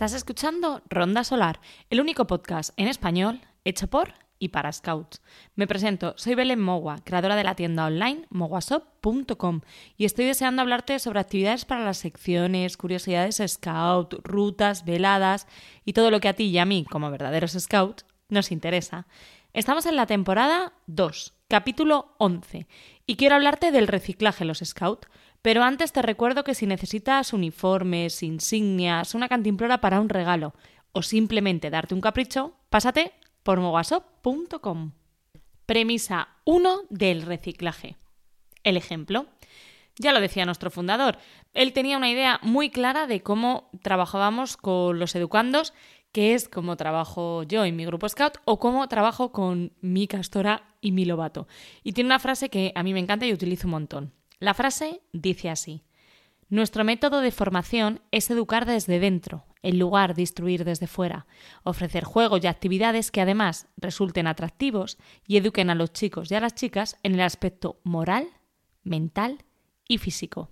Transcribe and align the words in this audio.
Estás 0.00 0.14
escuchando 0.14 0.80
Ronda 0.88 1.24
Solar, 1.24 1.60
el 1.90 2.00
único 2.00 2.26
podcast 2.26 2.72
en 2.78 2.88
español 2.88 3.42
hecho 3.66 3.86
por 3.88 4.14
y 4.38 4.48
para 4.48 4.72
Scouts. 4.72 5.20
Me 5.56 5.66
presento, 5.66 6.14
soy 6.16 6.34
Belén 6.34 6.58
Mogua, 6.58 7.00
creadora 7.04 7.36
de 7.36 7.44
la 7.44 7.54
tienda 7.54 7.84
online 7.84 8.24
moguasop.com 8.30 9.60
y 9.98 10.06
estoy 10.06 10.24
deseando 10.24 10.62
hablarte 10.62 10.98
sobre 11.00 11.20
actividades 11.20 11.66
para 11.66 11.84
las 11.84 11.98
secciones, 11.98 12.78
curiosidades 12.78 13.42
Scout, 13.46 14.14
rutas, 14.22 14.86
veladas 14.86 15.46
y 15.84 15.92
todo 15.92 16.10
lo 16.10 16.18
que 16.20 16.28
a 16.28 16.32
ti 16.32 16.44
y 16.44 16.56
a 16.56 16.64
mí, 16.64 16.86
como 16.90 17.10
verdaderos 17.10 17.52
Scouts, 17.52 18.06
nos 18.30 18.52
interesa. 18.52 19.06
Estamos 19.52 19.84
en 19.84 19.96
la 19.96 20.06
temporada 20.06 20.72
2, 20.86 21.34
capítulo 21.46 22.14
11, 22.16 22.66
y 23.04 23.16
quiero 23.16 23.34
hablarte 23.34 23.70
del 23.70 23.86
reciclaje 23.86 24.46
los 24.46 24.60
Scouts. 24.60 25.08
Pero 25.42 25.62
antes 25.62 25.92
te 25.92 26.02
recuerdo 26.02 26.44
que 26.44 26.54
si 26.54 26.66
necesitas 26.66 27.32
uniformes, 27.32 28.22
insignias, 28.22 29.14
una 29.14 29.28
cantimplora 29.28 29.80
para 29.80 30.00
un 30.00 30.08
regalo 30.08 30.54
o 30.92 31.02
simplemente 31.02 31.70
darte 31.70 31.94
un 31.94 32.00
capricho, 32.00 32.54
pásate 32.68 33.12
por 33.42 33.60
mogasop.com. 33.60 34.92
Premisa 35.64 36.28
1 36.44 36.82
del 36.90 37.22
reciclaje. 37.22 37.96
El 38.64 38.76
ejemplo. 38.76 39.26
Ya 39.96 40.12
lo 40.12 40.20
decía 40.20 40.46
nuestro 40.46 40.70
fundador, 40.70 41.18
él 41.52 41.72
tenía 41.74 41.98
una 41.98 42.10
idea 42.10 42.38
muy 42.42 42.70
clara 42.70 43.06
de 43.06 43.22
cómo 43.22 43.68
trabajábamos 43.82 44.56
con 44.56 44.98
los 44.98 45.14
educandos, 45.14 45.74
que 46.12 46.32
es 46.34 46.48
como 46.48 46.76
trabajo 46.76 47.42
yo 47.42 47.64
en 47.64 47.76
mi 47.76 47.84
grupo 47.84 48.08
Scout 48.08 48.38
o 48.46 48.58
cómo 48.58 48.88
trabajo 48.88 49.30
con 49.30 49.72
mi 49.80 50.06
castora 50.06 50.74
y 50.80 50.92
mi 50.92 51.04
lobato. 51.04 51.48
Y 51.82 51.92
tiene 51.92 52.08
una 52.08 52.18
frase 52.18 52.48
que 52.48 52.72
a 52.74 52.82
mí 52.82 52.94
me 52.94 53.00
encanta 53.00 53.26
y 53.26 53.32
utilizo 53.32 53.66
un 53.66 53.72
montón. 53.72 54.19
La 54.40 54.54
frase 54.54 55.02
dice 55.12 55.50
así. 55.50 55.84
Nuestro 56.48 56.82
método 56.82 57.20
de 57.20 57.30
formación 57.30 58.00
es 58.10 58.30
educar 58.30 58.64
desde 58.64 58.98
dentro, 58.98 59.44
en 59.62 59.78
lugar 59.78 60.14
de 60.14 60.22
instruir 60.22 60.64
desde 60.64 60.86
fuera, 60.86 61.26
ofrecer 61.62 62.04
juegos 62.04 62.42
y 62.42 62.46
actividades 62.46 63.10
que 63.10 63.20
además 63.20 63.68
resulten 63.76 64.26
atractivos 64.26 64.96
y 65.26 65.36
eduquen 65.36 65.68
a 65.68 65.74
los 65.74 65.92
chicos 65.92 66.30
y 66.30 66.34
a 66.34 66.40
las 66.40 66.54
chicas 66.54 66.96
en 67.02 67.14
el 67.14 67.20
aspecto 67.20 67.80
moral, 67.84 68.28
mental 68.82 69.44
y 69.86 69.98
físico. 69.98 70.50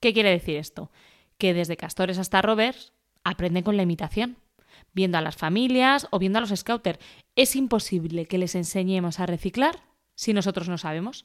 ¿Qué 0.00 0.12
quiere 0.12 0.30
decir 0.30 0.58
esto? 0.58 0.92
Que 1.38 1.54
desde 1.54 1.78
castores 1.78 2.18
hasta 2.18 2.42
rovers 2.42 2.92
aprenden 3.24 3.64
con 3.64 3.78
la 3.78 3.84
imitación, 3.84 4.36
viendo 4.92 5.16
a 5.16 5.22
las 5.22 5.36
familias 5.36 6.06
o 6.10 6.18
viendo 6.18 6.38
a 6.38 6.40
los 6.42 6.50
scouters. 6.50 6.98
Es 7.36 7.56
imposible 7.56 8.26
que 8.26 8.36
les 8.36 8.54
enseñemos 8.54 9.18
a 9.18 9.26
reciclar 9.26 9.82
si 10.14 10.34
nosotros 10.34 10.68
no 10.68 10.76
sabemos. 10.76 11.24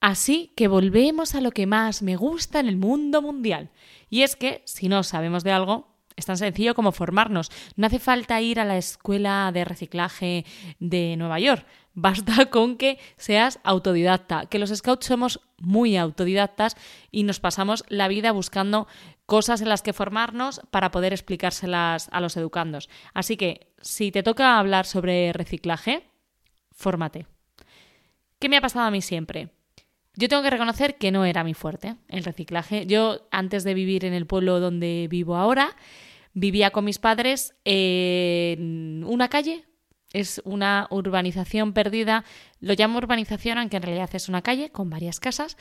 Así 0.00 0.52
que 0.56 0.66
volvemos 0.68 1.34
a 1.34 1.40
lo 1.40 1.50
que 1.50 1.66
más 1.66 2.02
me 2.02 2.16
gusta 2.16 2.58
en 2.60 2.68
el 2.68 2.76
mundo 2.76 3.20
mundial. 3.20 3.70
Y 4.08 4.22
es 4.22 4.34
que, 4.34 4.62
si 4.64 4.88
no 4.88 5.02
sabemos 5.02 5.44
de 5.44 5.52
algo, 5.52 5.90
es 6.16 6.26
tan 6.26 6.36
sencillo 6.36 6.74
como 6.74 6.92
formarnos. 6.92 7.50
No 7.76 7.86
hace 7.86 7.98
falta 7.98 8.40
ir 8.40 8.60
a 8.60 8.64
la 8.64 8.76
escuela 8.76 9.50
de 9.52 9.64
reciclaje 9.64 10.44
de 10.78 11.16
Nueva 11.16 11.38
York. 11.38 11.66
Basta 11.92 12.46
con 12.50 12.76
que 12.76 12.98
seas 13.16 13.60
autodidacta, 13.62 14.46
que 14.46 14.58
los 14.58 14.70
scouts 14.70 15.06
somos 15.06 15.40
muy 15.58 15.96
autodidactas 15.96 16.76
y 17.10 17.24
nos 17.24 17.40
pasamos 17.40 17.84
la 17.88 18.08
vida 18.08 18.32
buscando 18.32 18.86
cosas 19.26 19.60
en 19.60 19.68
las 19.68 19.82
que 19.82 19.92
formarnos 19.92 20.62
para 20.70 20.90
poder 20.90 21.12
explicárselas 21.12 22.08
a 22.10 22.20
los 22.20 22.36
educandos. 22.36 22.88
Así 23.14 23.36
que, 23.36 23.72
si 23.80 24.10
te 24.12 24.22
toca 24.22 24.58
hablar 24.58 24.86
sobre 24.86 25.32
reciclaje, 25.32 26.04
fórmate. 26.72 27.26
¿Qué 28.38 28.48
me 28.48 28.56
ha 28.56 28.60
pasado 28.60 28.86
a 28.86 28.90
mí 28.90 29.02
siempre? 29.02 29.50
Yo 30.16 30.28
tengo 30.28 30.42
que 30.42 30.50
reconocer 30.50 30.96
que 30.96 31.10
no 31.10 31.24
era 31.24 31.44
mi 31.44 31.54
fuerte 31.54 31.96
el 32.08 32.24
reciclaje. 32.24 32.86
Yo, 32.86 33.28
antes 33.30 33.64
de 33.64 33.74
vivir 33.74 34.04
en 34.04 34.12
el 34.12 34.26
pueblo 34.26 34.60
donde 34.60 35.06
vivo 35.08 35.36
ahora, 35.36 35.76
vivía 36.32 36.70
con 36.70 36.84
mis 36.84 36.98
padres 36.98 37.54
en 37.64 39.04
una 39.06 39.28
calle. 39.28 39.64
Es 40.12 40.42
una 40.44 40.88
urbanización 40.90 41.72
perdida. 41.72 42.24
Lo 42.58 42.74
llamo 42.74 42.98
urbanización, 42.98 43.58
aunque 43.58 43.76
en 43.76 43.84
realidad 43.84 44.10
es 44.12 44.28
una 44.28 44.42
calle 44.42 44.70
con 44.70 44.90
varias 44.90 45.20
casas. 45.20 45.56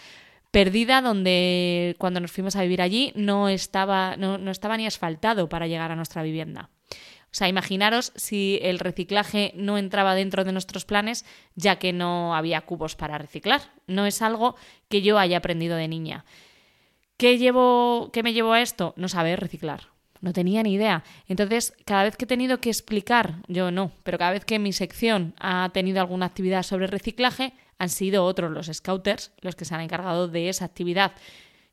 Perdida, 0.49 1.01
donde 1.01 1.95
cuando 1.99 2.19
nos 2.19 2.31
fuimos 2.31 2.55
a 2.55 2.63
vivir 2.63 2.81
allí 2.81 3.13
no 3.15 3.49
estaba, 3.49 4.17
no, 4.17 4.39
no 4.39 4.49
estaba 4.49 4.77
ni 4.77 4.87
asfaltado 4.87 5.47
para 5.47 5.67
llegar 5.67 5.91
a 5.91 5.95
nuestra 5.95 6.23
vivienda. 6.23 6.71
O 7.31 7.35
sea, 7.35 7.47
imaginaros 7.47 8.11
si 8.15 8.59
el 8.63 8.79
reciclaje 8.79 9.53
no 9.55 9.77
entraba 9.77 10.15
dentro 10.15 10.43
de 10.43 10.51
nuestros 10.51 10.85
planes, 10.85 11.25
ya 11.55 11.77
que 11.77 11.93
no 11.93 12.35
había 12.35 12.61
cubos 12.61 12.95
para 12.95 13.19
reciclar. 13.19 13.61
No 13.85 14.07
es 14.07 14.23
algo 14.23 14.55
que 14.89 15.03
yo 15.03 15.19
haya 15.19 15.37
aprendido 15.37 15.77
de 15.77 15.87
niña. 15.87 16.25
¿Qué, 17.17 17.37
llevo, 17.37 18.09
qué 18.11 18.23
me 18.23 18.33
llevó 18.33 18.53
a 18.53 18.61
esto? 18.61 18.93
No 18.97 19.09
saber 19.09 19.39
reciclar. 19.39 19.89
No 20.21 20.33
tenía 20.33 20.63
ni 20.63 20.73
idea. 20.73 21.03
Entonces, 21.27 21.73
cada 21.85 22.03
vez 22.03 22.17
que 22.17 22.25
he 22.25 22.27
tenido 22.27 22.59
que 22.59 22.69
explicar, 22.69 23.35
yo 23.47 23.71
no, 23.71 23.91
pero 24.03 24.17
cada 24.17 24.31
vez 24.31 24.43
que 24.43 24.57
mi 24.57 24.73
sección 24.73 25.35
ha 25.39 25.69
tenido 25.71 26.01
alguna 26.01 26.25
actividad 26.25 26.63
sobre 26.63 26.87
reciclaje, 26.87 27.53
han 27.77 27.89
sido 27.89 28.25
otros 28.25 28.51
los 28.51 28.67
scouters 28.67 29.31
los 29.41 29.55
que 29.55 29.65
se 29.65 29.75
han 29.75 29.81
encargado 29.81 30.27
de 30.27 30.49
esa 30.49 30.65
actividad. 30.65 31.13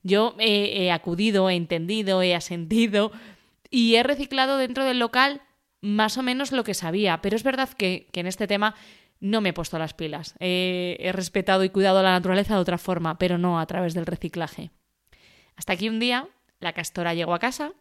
Yo 0.03 0.37
he, 0.39 0.85
he 0.85 0.93
acudido, 0.93 1.49
he 1.49 1.57
entendido, 1.57 2.23
he 2.23 2.35
asentido 2.35 3.11
y 3.71 3.97
he 3.97 4.03
reciclado 4.03 4.59
dentro 4.59 4.85
del 4.85 5.01
local 5.01 5.43
más 5.87 6.19
o 6.19 6.23
menos 6.23 6.53
lo 6.53 6.65
que 6.65 6.75
sabía, 6.75 7.23
pero 7.23 7.37
es 7.37 7.43
verdad 7.43 7.69
que, 7.71 8.09
en 8.13 8.27
este 8.27 8.47
tema 8.47 8.75
no 9.21 9.41
me 9.41 9.51
he 9.51 9.53
puesto 9.55 9.79
las 9.79 9.95
pilas. 9.95 10.35
he 10.41 11.11
respetado 11.15 11.65
y 11.65 11.71
cuidado 11.71 12.03
la 12.03 12.13
naturaleza 12.13 12.55
de 12.55 12.61
otra 12.61 12.77
forma, 12.77 13.19
pero 13.19 13.39
no 13.39 13.59
a 13.61 13.67
través 13.67 13.95
del 13.95 14.05
reciclaje. 14.05 14.71
Hasta 15.57 15.73
aquí 15.73 15.89
un 15.89 16.01
día, 16.01 16.29
la 16.61 16.73
castora 16.73 17.15
llegó 17.15 17.35
a 17.35 17.39
casa 17.39 17.73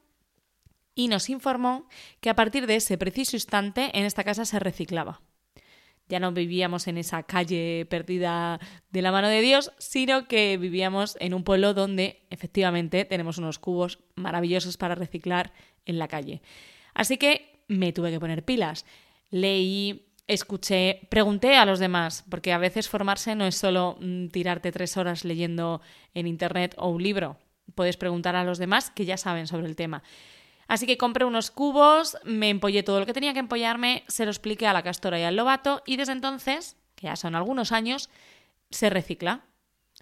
y 0.94 1.10
nos 1.10 1.30
informó 1.30 1.88
que 2.22 2.30
a 2.30 2.36
partir 2.36 2.68
de 2.68 2.78
ese 2.78 2.98
preciso 2.98 3.36
instante 3.36 3.92
en 3.94 4.06
esta 4.06 4.24
casa 4.24 4.46
se 4.46 4.60
reciclaba. 4.60 5.22
Ya 6.08 6.20
no 6.20 6.32
vivíamos 6.32 6.88
en 6.88 6.98
esa 6.98 7.24
calle 7.24 7.86
perdida 7.90 8.60
de 8.92 9.02
la 9.02 9.12
mano 9.12 9.28
de 9.28 9.42
Dios, 9.42 9.72
sino 9.80 10.28
que 10.28 10.58
vivíamos 10.58 11.18
en 11.20 11.34
un 11.34 11.44
pueblo 11.44 11.74
donde 11.74 12.22
efectivamente 12.30 13.06
tenemos 13.06 13.40
unos 13.40 13.60
cubos 13.60 14.00
maravillosos 14.16 14.78
para 14.78 14.96
reciclar 14.96 15.52
en 15.86 15.98
la 15.98 16.08
calle. 16.08 16.42
Así 16.94 17.18
que 17.18 17.55
me 17.68 17.94
tuve 17.94 18.12
que 18.12 18.20
poner 18.20 18.44
pilas. 18.44 18.86
Leí, 19.30 20.08
escuché, 20.28 21.08
pregunté 21.10 21.56
a 21.56 21.66
los 21.66 21.80
demás, 21.80 22.24
porque 22.30 22.54
a 22.54 22.58
veces 22.58 22.90
formarse 22.90 23.36
no 23.36 23.46
es 23.46 23.56
solo 23.56 23.98
mm, 24.00 24.28
tirarte 24.28 24.72
tres 24.72 24.98
horas 24.98 25.26
leyendo 25.26 25.82
en 26.14 26.28
Internet 26.28 26.76
o 26.78 26.90
un 26.90 27.04
libro. 27.04 27.38
Puedes 27.74 27.98
preguntar 27.98 28.36
a 28.36 28.44
los 28.44 28.58
demás 28.58 28.92
que 28.92 29.06
ya 29.06 29.18
saben 29.18 29.48
sobre 29.48 29.68
el 29.68 29.76
tema. 29.76 30.04
Así 30.68 30.88
que 30.88 30.98
compré 30.98 31.26
unos 31.26 31.52
cubos, 31.52 32.18
me 32.24 32.50
empollé 32.50 32.82
todo 32.82 33.00
lo 33.00 33.06
que 33.06 33.14
tenía 33.14 33.34
que 33.34 33.40
empollarme, 33.40 34.04
se 34.08 34.26
lo 34.26 34.32
expliqué 34.32 34.66
a 34.66 34.74
la 34.74 34.82
castora 34.82 35.20
y 35.20 35.24
al 35.24 35.36
lobato 35.36 35.84
y 35.86 35.96
desde 35.96 36.14
entonces, 36.14 36.78
que 36.96 37.06
ya 37.06 37.16
son 37.16 37.36
algunos 37.36 37.72
años, 37.72 38.10
se 38.72 38.90
recicla. 38.90 39.46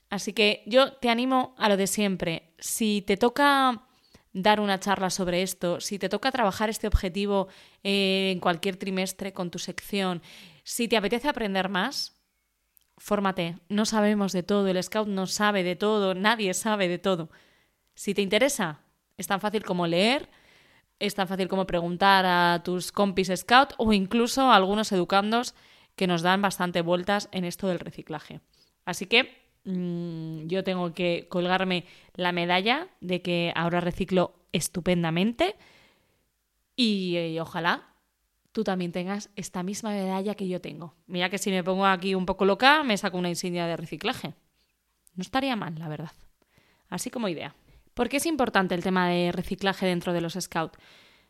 Así 0.09 0.31
que 0.31 0.63
yo 0.65 0.93
te 0.93 1.09
animo 1.09 1.53
a 1.57 1.67
lo 1.69 1.75
de 1.75 1.87
siempre. 1.87 2.53
Si 2.59 3.01
te 3.01 3.17
toca 3.17 3.87
dar 4.33 4.59
una 4.59 4.79
charla 4.79 5.09
sobre 5.09 5.43
esto, 5.43 5.79
si 5.79 5.99
te 5.99 6.09
toca 6.09 6.31
trabajar 6.31 6.69
este 6.69 6.87
objetivo 6.87 7.47
eh, 7.83 8.31
en 8.33 8.39
cualquier 8.39 8.77
trimestre 8.77 9.31
con 9.31 9.51
tu 9.51 9.59
sección, 9.59 10.21
si 10.63 10.87
te 10.87 10.97
apetece 10.97 11.29
aprender 11.29 11.69
más, 11.69 12.15
fórmate. 12.97 13.57
No 13.69 13.85
sabemos 13.85 14.31
de 14.31 14.43
todo, 14.43 14.67
el 14.67 14.81
scout 14.81 15.07
no 15.07 15.27
sabe 15.27 15.63
de 15.63 15.75
todo, 15.75 16.15
nadie 16.15 16.53
sabe 16.53 16.87
de 16.87 16.97
todo. 16.97 17.29
Si 17.95 18.13
te 18.13 18.21
interesa, 18.21 18.81
es 19.17 19.27
tan 19.27 19.39
fácil 19.39 19.63
como 19.63 19.85
leer, 19.87 20.29
es 20.99 21.15
tan 21.15 21.27
fácil 21.27 21.47
como 21.47 21.67
preguntar 21.67 22.25
a 22.25 22.61
tus 22.63 22.91
compis 22.91 23.31
scout 23.35 23.73
o 23.77 23.93
incluso 23.93 24.43
a 24.43 24.55
algunos 24.55 24.91
educandos 24.91 25.53
que 25.95 26.07
nos 26.07 26.21
dan 26.21 26.41
bastante 26.41 26.81
vueltas 26.81 27.29
en 27.31 27.45
esto 27.45 27.67
del 27.67 27.79
reciclaje. 27.79 28.41
Así 28.85 29.05
que 29.05 29.42
Mm, 29.65 30.47
yo 30.47 30.63
tengo 30.63 30.93
que 30.93 31.27
colgarme 31.29 31.85
la 32.15 32.31
medalla 32.31 32.87
de 32.99 33.21
que 33.21 33.53
ahora 33.55 33.79
reciclo 33.79 34.35
estupendamente 34.51 35.55
y, 36.75 37.17
y, 37.17 37.39
ojalá 37.39 37.93
tú 38.51 38.63
también 38.63 38.91
tengas 38.91 39.29
esta 39.35 39.63
misma 39.63 39.91
medalla 39.91 40.35
que 40.35 40.47
yo 40.47 40.61
tengo. 40.61 40.93
Mira 41.07 41.29
que 41.29 41.37
si 41.37 41.49
me 41.49 41.63
pongo 41.63 41.85
aquí 41.85 42.13
un 42.13 42.25
poco 42.25 42.45
loca, 42.45 42.83
me 42.83 42.97
saco 42.97 43.17
una 43.17 43.29
insignia 43.29 43.65
de 43.65 43.77
reciclaje. 43.77 44.33
No 45.15 45.21
estaría 45.21 45.55
mal, 45.55 45.77
la 45.79 45.87
verdad. 45.87 46.11
Así 46.89 47.09
como 47.09 47.29
idea. 47.29 47.55
¿Por 47.93 48.09
qué 48.09 48.17
es 48.17 48.25
importante 48.25 48.75
el 48.75 48.83
tema 48.83 49.07
de 49.07 49.31
reciclaje 49.31 49.85
dentro 49.85 50.13
de 50.13 50.21
los 50.21 50.33
Scouts? 50.33 50.77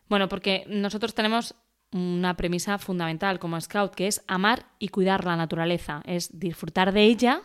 Bueno, 0.10 0.28
porque 0.28 0.66
nosotros 0.68 1.14
tenemos 1.14 1.56
una 1.92 2.36
premisa 2.36 2.78
fundamental 2.78 3.40
como 3.40 3.60
Scout, 3.60 3.94
que 3.94 4.08
es 4.08 4.24
amar 4.28 4.66
y 4.80 4.90
cuidar 4.90 5.26
la 5.26 5.36
naturaleza, 5.36 6.02
es 6.06 6.40
disfrutar 6.40 6.92
de 6.92 7.04
ella 7.04 7.42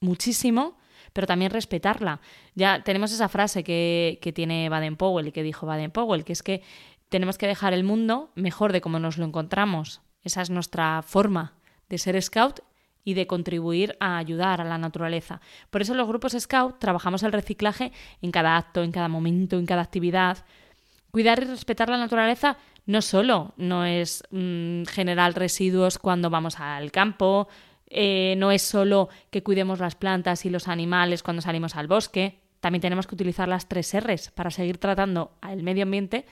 muchísimo, 0.00 0.78
pero 1.12 1.26
también 1.26 1.50
respetarla. 1.50 2.20
Ya 2.54 2.82
tenemos 2.82 3.12
esa 3.12 3.28
frase 3.28 3.64
que, 3.64 4.18
que 4.22 4.32
tiene 4.32 4.68
Baden-Powell 4.68 5.28
y 5.28 5.32
que 5.32 5.42
dijo 5.42 5.66
Baden-Powell, 5.66 6.24
que 6.24 6.32
es 6.32 6.42
que 6.42 6.62
tenemos 7.08 7.38
que 7.38 7.46
dejar 7.46 7.72
el 7.72 7.84
mundo 7.84 8.30
mejor 8.34 8.72
de 8.72 8.80
como 8.80 8.98
nos 8.98 9.18
lo 9.18 9.24
encontramos. 9.24 10.02
Esa 10.22 10.42
es 10.42 10.50
nuestra 10.50 11.02
forma 11.02 11.54
de 11.88 11.98
ser 11.98 12.20
scout 12.20 12.60
y 13.04 13.14
de 13.14 13.26
contribuir 13.26 13.96
a 14.00 14.18
ayudar 14.18 14.60
a 14.60 14.64
la 14.64 14.76
naturaleza. 14.76 15.40
Por 15.70 15.80
eso 15.80 15.94
los 15.94 16.06
grupos 16.06 16.36
scout 16.38 16.78
trabajamos 16.78 17.22
el 17.22 17.32
reciclaje 17.32 17.92
en 18.20 18.30
cada 18.30 18.56
acto, 18.56 18.82
en 18.82 18.92
cada 18.92 19.08
momento, 19.08 19.58
en 19.58 19.64
cada 19.64 19.82
actividad. 19.82 20.44
Cuidar 21.10 21.42
y 21.42 21.46
respetar 21.46 21.88
la 21.88 21.96
naturaleza 21.96 22.58
no 22.84 23.00
solo 23.00 23.54
no 23.56 23.84
es 23.84 24.22
mm, 24.30 24.84
generar 24.84 25.34
residuos 25.34 25.98
cuando 25.98 26.28
vamos 26.28 26.60
al 26.60 26.90
campo, 26.92 27.48
eh, 27.90 28.34
no 28.36 28.50
es 28.50 28.62
solo 28.62 29.08
que 29.30 29.42
cuidemos 29.42 29.80
las 29.80 29.94
plantas 29.94 30.44
y 30.44 30.50
los 30.50 30.68
animales 30.68 31.22
cuando 31.22 31.42
salimos 31.42 31.76
al 31.76 31.88
bosque, 31.88 32.40
también 32.60 32.82
tenemos 32.82 33.06
que 33.06 33.14
utilizar 33.14 33.48
las 33.48 33.68
tres 33.68 33.94
R's 33.94 34.30
para 34.30 34.50
seguir 34.50 34.78
tratando 34.78 35.36
al 35.40 35.62
medio 35.62 35.84
ambiente 35.84 36.26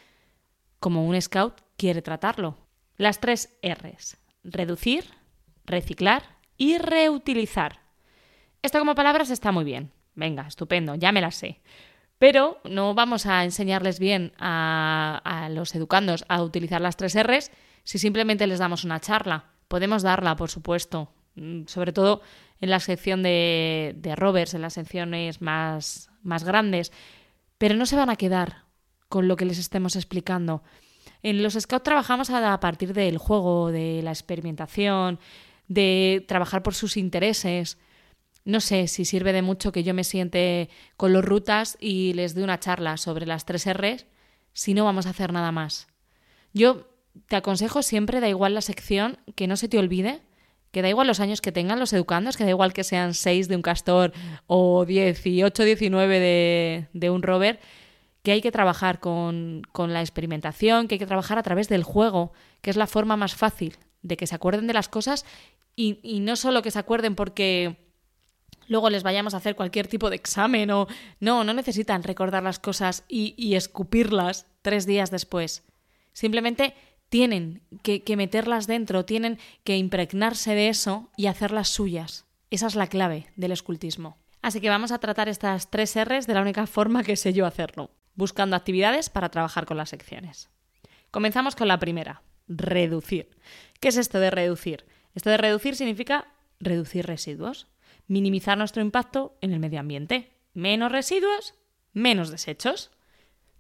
como 0.81 1.07
un 1.07 1.21
scout 1.21 1.61
quiere 1.77 2.03
tratarlo. 2.03 2.59
Las 2.97 3.21
tres 3.21 3.57
R's. 3.63 4.17
Reducir, 4.43 5.05
reciclar 5.65 6.23
y 6.57 6.79
reutilizar. 6.79 7.81
Esto 8.63 8.79
como 8.79 8.95
palabras 8.95 9.31
está 9.31 9.53
muy 9.53 9.65
bien. 9.65 9.93
Venga, 10.15 10.47
estupendo, 10.47 10.95
ya 10.95 11.13
me 11.13 11.21
las 11.21 11.37
sé. 11.37 11.61
Pero 12.19 12.61
no 12.65 12.95
vamos 12.95 13.27
a 13.27 13.45
enseñarles 13.45 13.99
bien 13.99 14.33
a, 14.39 15.21
a 15.25 15.49
los 15.51 15.75
educandos 15.75 16.25
a 16.29 16.43
utilizar 16.43 16.81
las 16.81 16.97
tres 16.97 17.15
R's 17.15 17.51
si 17.85 17.99
simplemente 17.99 18.47
les 18.47 18.59
damos 18.59 18.85
una 18.85 19.01
charla. 19.01 19.45
Podemos 19.69 20.03
darla, 20.03 20.37
por 20.37 20.51
supuesto, 20.51 21.13
sobre 21.67 21.93
todo 21.93 22.23
en 22.61 22.71
la 22.71 22.81
sección 22.81 23.23
de, 23.23 23.95
de 23.97 24.17
rovers, 24.17 24.55
en 24.55 24.63
las 24.63 24.75
secciones 24.75 25.43
más, 25.43 26.11
más 26.23 26.45
grandes, 26.45 26.93
pero 27.59 27.75
no 27.75 27.87
se 27.87 27.97
van 27.97 28.11
a 28.11 28.17
quedar 28.17 28.65
con 29.09 29.29
lo 29.29 29.37
que 29.37 29.45
les 29.45 29.59
estemos 29.59 29.97
explicando. 29.97 30.63
En 31.23 31.43
los 31.43 31.55
scouts 31.55 31.85
trabajamos 31.85 32.31
a 32.31 32.61
partir 32.61 32.93
del 32.93 33.19
juego, 33.19 33.71
de 33.71 34.03
la 34.03 34.11
experimentación, 34.11 35.19
de 35.69 36.25
trabajar 36.29 36.63
por 36.63 36.75
sus 36.75 36.97
intereses. 36.97 37.79
No 38.45 38.61
sé 38.61 38.87
si 38.87 39.05
sirve 39.05 39.33
de 39.33 39.43
mucho 39.43 39.73
que 39.73 39.83
yo 39.83 39.95
me 39.95 40.05
siente 40.05 40.69
con 40.97 41.13
los 41.13 41.25
rutas 41.25 41.77
y 41.81 42.13
les 42.13 42.35
dé 42.35 42.45
una 42.45 42.61
charla 42.61 42.97
sobre 42.97 43.27
las 43.27 43.45
tres 43.45 43.67
R's 43.67 44.07
si 44.53 44.73
no 44.73 44.85
vamos 44.85 45.07
a 45.07 45.11
hacer 45.11 45.33
nada 45.33 45.53
más. 45.53 45.89
Yo 46.53 46.89
te 47.27 47.37
aconsejo 47.37 47.83
siempre, 47.83 48.21
da 48.21 48.29
igual 48.29 48.55
la 48.55 48.61
sección, 48.61 49.19
que 49.35 49.47
no 49.47 49.57
se 49.57 49.69
te 49.69 49.79
olvide, 49.79 50.23
que 50.77 50.83
da 50.83 50.91
igual 50.91 51.07
los 51.07 51.21
años 51.21 51.41
que 51.41 51.53
tengan 51.53 51.81
los 51.81 51.95
educandos, 51.95 52.37
que 52.37 52.45
da 52.45 52.51
igual 52.51 52.75
que 52.75 52.85
sean 52.85 53.15
seis 53.15 53.49
de 53.49 53.57
un 53.57 53.63
castor 53.63 54.13
o 54.47 54.85
18, 54.85 55.65
19 55.65 56.21
de, 56.21 56.89
de 56.93 57.09
un 57.09 57.23
rover, 57.23 57.61
que 58.23 58.33
hay 58.33 58.43
que 58.43 58.53
trabajar 58.53 59.01
con, 59.01 59.63
con 59.73 59.95
la 59.95 60.03
experimentación, 60.03 60.87
que 60.87 60.97
hay 60.97 60.99
que 60.99 61.07
trabajar 61.07 61.39
a 61.39 61.43
través 61.43 61.71
del 61.71 61.83
juego, 61.83 62.35
que 62.61 62.69
es 62.69 62.77
la 62.77 62.87
forma 62.87 63.17
más 63.17 63.35
fácil 63.35 63.79
de 64.03 64.19
que 64.19 64.27
se 64.27 64.35
acuerden 64.35 64.67
de 64.67 64.75
las 64.75 64.91
cosas 64.91 65.25
y, 65.77 65.99
y 66.03 66.21
no 66.21 66.37
solo 66.37 66.61
que 66.61 66.71
se 66.71 66.79
acuerden 66.79 67.15
porque 67.15 67.79
luego 68.69 68.91
les 68.91 69.03
vayamos 69.03 69.33
a 69.33 69.39
hacer 69.39 69.57
cualquier 69.57 69.89
tipo 69.89 70.11
de 70.11 70.17
examen 70.17 70.71
o 70.73 70.89
no, 71.21 71.43
no 71.43 71.55
necesitan 71.55 72.03
recordar 72.03 72.43
las 72.43 72.59
cosas 72.59 73.03
y, 73.09 73.55
escupirlas 73.55 74.47
tres 74.61 74.85
días 74.85 75.11
después. 75.11 75.65
Simplemente 76.13 76.75
tienen 77.09 77.63
que, 77.83 78.03
meterlas 78.17 78.67
dentro, 78.67 79.05
tienen 79.05 79.39
que 79.65 79.77
impregnarse 79.77 80.55
de 80.55 80.69
eso 80.69 81.11
y 81.17 81.27
hacerlas 81.27 81.69
suyas. 81.69 82.27
Esa 82.51 82.67
es 82.67 82.75
la 82.75 82.87
clave 82.87 83.27
del 83.37 83.53
escultismo. 83.53 84.19
Así 84.43 84.61
que 84.61 84.69
vamos 84.69 84.93
a 84.93 84.99
tratar 84.99 85.29
estas 85.29 85.71
tres 85.71 85.97
R's 85.97 86.27
de 86.27 86.35
la 86.35 86.43
única 86.43 86.67
forma 86.67 87.03
que 87.03 87.17
sé 87.17 87.33
yo 87.33 87.47
hacerlo, 87.47 87.91
buscando 88.15 88.57
actividades 88.57 89.11
para 89.11 89.31
trabajar 89.31 89.67
con 89.67 89.77
las 89.77 89.91
secciones. 89.91 90.51
Comenzamos 91.11 91.57
con 91.57 91.69
la 91.69 91.79
primera, 91.79 92.23
reducir. 92.47 93.37
¿Qué 93.81 93.89
es 93.89 93.97
esto 93.97 94.21
de 94.21 94.31
reducir? 94.31 94.87
Esto 95.15 95.31
de 95.31 95.37
reducir 95.37 95.75
significa 95.75 96.29
reducir 96.61 97.07
residuos 97.07 97.69
minimizar 98.09 98.57
nuestro 98.57 98.83
impacto 98.83 99.37
en 99.41 99.53
el 99.53 99.61
medio 99.61 99.81
ambiente. 99.81 100.33
Menos 100.55 100.93
residuos, 100.93 101.55
menos 101.93 102.31
desechos. 102.31 102.91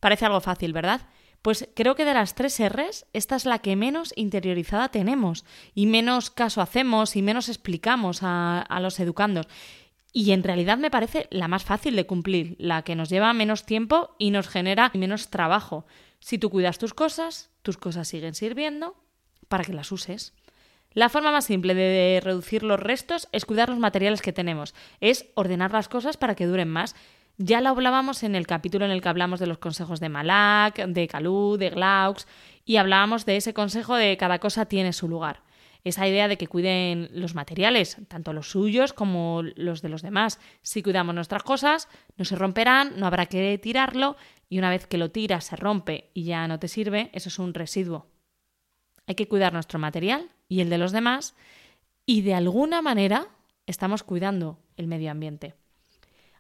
Parece 0.01 0.27
algo 0.27 0.41
fácil, 0.41 0.73
¿verdad? 0.73 1.09
Pues 1.47 1.69
creo 1.77 1.95
que 1.95 2.05
de 2.05 2.13
las 2.13 2.35
tres 2.35 2.59
R's, 2.59 3.07
esta 3.13 3.37
es 3.37 3.45
la 3.45 3.61
que 3.61 3.77
menos 3.77 4.13
interiorizada 4.17 4.89
tenemos 4.89 5.45
y 5.77 5.87
menos 5.87 6.29
caso 6.29 6.61
hacemos 6.61 7.15
y 7.15 7.23
menos 7.23 7.49
explicamos 7.49 8.25
a, 8.25 8.63
a 8.63 8.81
los 8.81 8.99
educandos. 8.99 9.47
Y 10.13 10.33
en 10.33 10.43
realidad 10.43 10.77
me 10.77 10.91
parece 10.91 11.29
la 11.31 11.47
más 11.47 11.63
fácil 11.63 11.95
de 11.95 12.05
cumplir, 12.05 12.57
la 12.59 12.83
que 12.83 12.97
nos 12.97 13.11
lleva 13.11 13.33
menos 13.33 13.65
tiempo 13.65 14.17
y 14.19 14.33
nos 14.33 14.49
genera 14.49 14.91
menos 14.93 15.29
trabajo. 15.29 15.87
Si 16.19 16.37
tú 16.37 16.51
cuidas 16.51 16.79
tus 16.79 16.95
cosas, 16.95 17.49
tus 17.63 17.77
cosas 17.77 18.09
siguen 18.09 18.35
sirviendo 18.35 18.97
para 19.47 19.63
que 19.63 19.73
las 19.73 19.93
uses. 19.93 20.35
La 20.95 21.11
forma 21.11 21.31
más 21.31 21.45
simple 21.45 21.77
de 21.77 22.21
reducir 22.25 22.65
los 22.65 22.81
restos 22.81 23.29
es 23.31 23.45
cuidar 23.45 23.69
los 23.69 23.79
materiales 23.79 24.21
que 24.21 24.33
tenemos, 24.33 24.75
es 25.01 25.27
ordenar 25.37 25.71
las 25.71 25.89
cosas 25.89 26.17
para 26.17 26.35
que 26.35 26.47
duren 26.47 26.71
más. 26.71 26.97
Ya 27.38 27.61
lo 27.61 27.69
hablábamos 27.69 28.23
en 28.23 28.35
el 28.35 28.47
capítulo 28.47 28.87
en 28.87 28.91
el 28.91 29.03
que 29.03 29.11
hablamos 29.11 29.41
de 29.41 29.47
los 29.47 29.59
consejos 29.59 30.00
de 30.00 30.09
Malak, 30.09 30.87
de 30.87 31.06
Calú, 31.06 31.59
de 31.59 31.69
Glaux, 31.69 32.27
y 32.65 32.77
hablábamos 32.77 33.27
de 33.27 33.37
ese 33.37 33.53
consejo 33.53 33.94
de 33.94 34.17
cada 34.17 34.38
cosa 34.38 34.65
tiene 34.67 34.94
su 34.94 35.06
lugar. 35.06 35.43
Esa 35.85 36.09
idea 36.09 36.29
de 36.29 36.38
que 36.38 36.49
cuiden 36.49 37.11
los 37.12 37.35
materiales, 37.35 37.99
tanto 38.09 38.33
los 38.33 38.50
suyos 38.50 38.94
como 38.94 39.43
los 39.55 39.83
de 39.83 39.91
los 39.91 40.00
demás. 40.00 40.41
Si 40.62 40.83
cuidamos 40.83 41.15
nuestras 41.15 41.43
cosas, 41.43 41.88
no 42.17 42.25
se 42.25 42.37
romperán, 42.37 42.94
no 42.97 43.06
habrá 43.06 43.27
que 43.27 43.59
tirarlo, 43.59 44.17
y 44.49 44.59
una 44.59 44.71
vez 44.71 44.87
que 44.87 44.97
lo 44.97 45.11
tiras, 45.11 45.44
se 45.44 45.56
rompe 45.56 46.11
y 46.15 46.25
ya 46.25 46.49
no 46.49 46.59
te 46.59 46.69
sirve, 46.69 47.11
eso 47.12 47.29
es 47.29 47.38
un 47.38 47.53
residuo. 47.53 48.06
Hay 49.06 49.15
que 49.15 49.29
cuidar 49.29 49.53
nuestro 49.53 49.79
material 49.79 50.31
y 50.49 50.61
el 50.61 50.71
de 50.71 50.79
los 50.79 50.91
demás 50.91 51.35
y 52.06 52.23
de 52.23 52.35
alguna 52.35 52.83
manera 52.83 53.29
estamos 53.67 54.03
cuidando 54.03 54.59
el 54.77 54.87
medio 54.87 55.11
ambiente. 55.11 55.55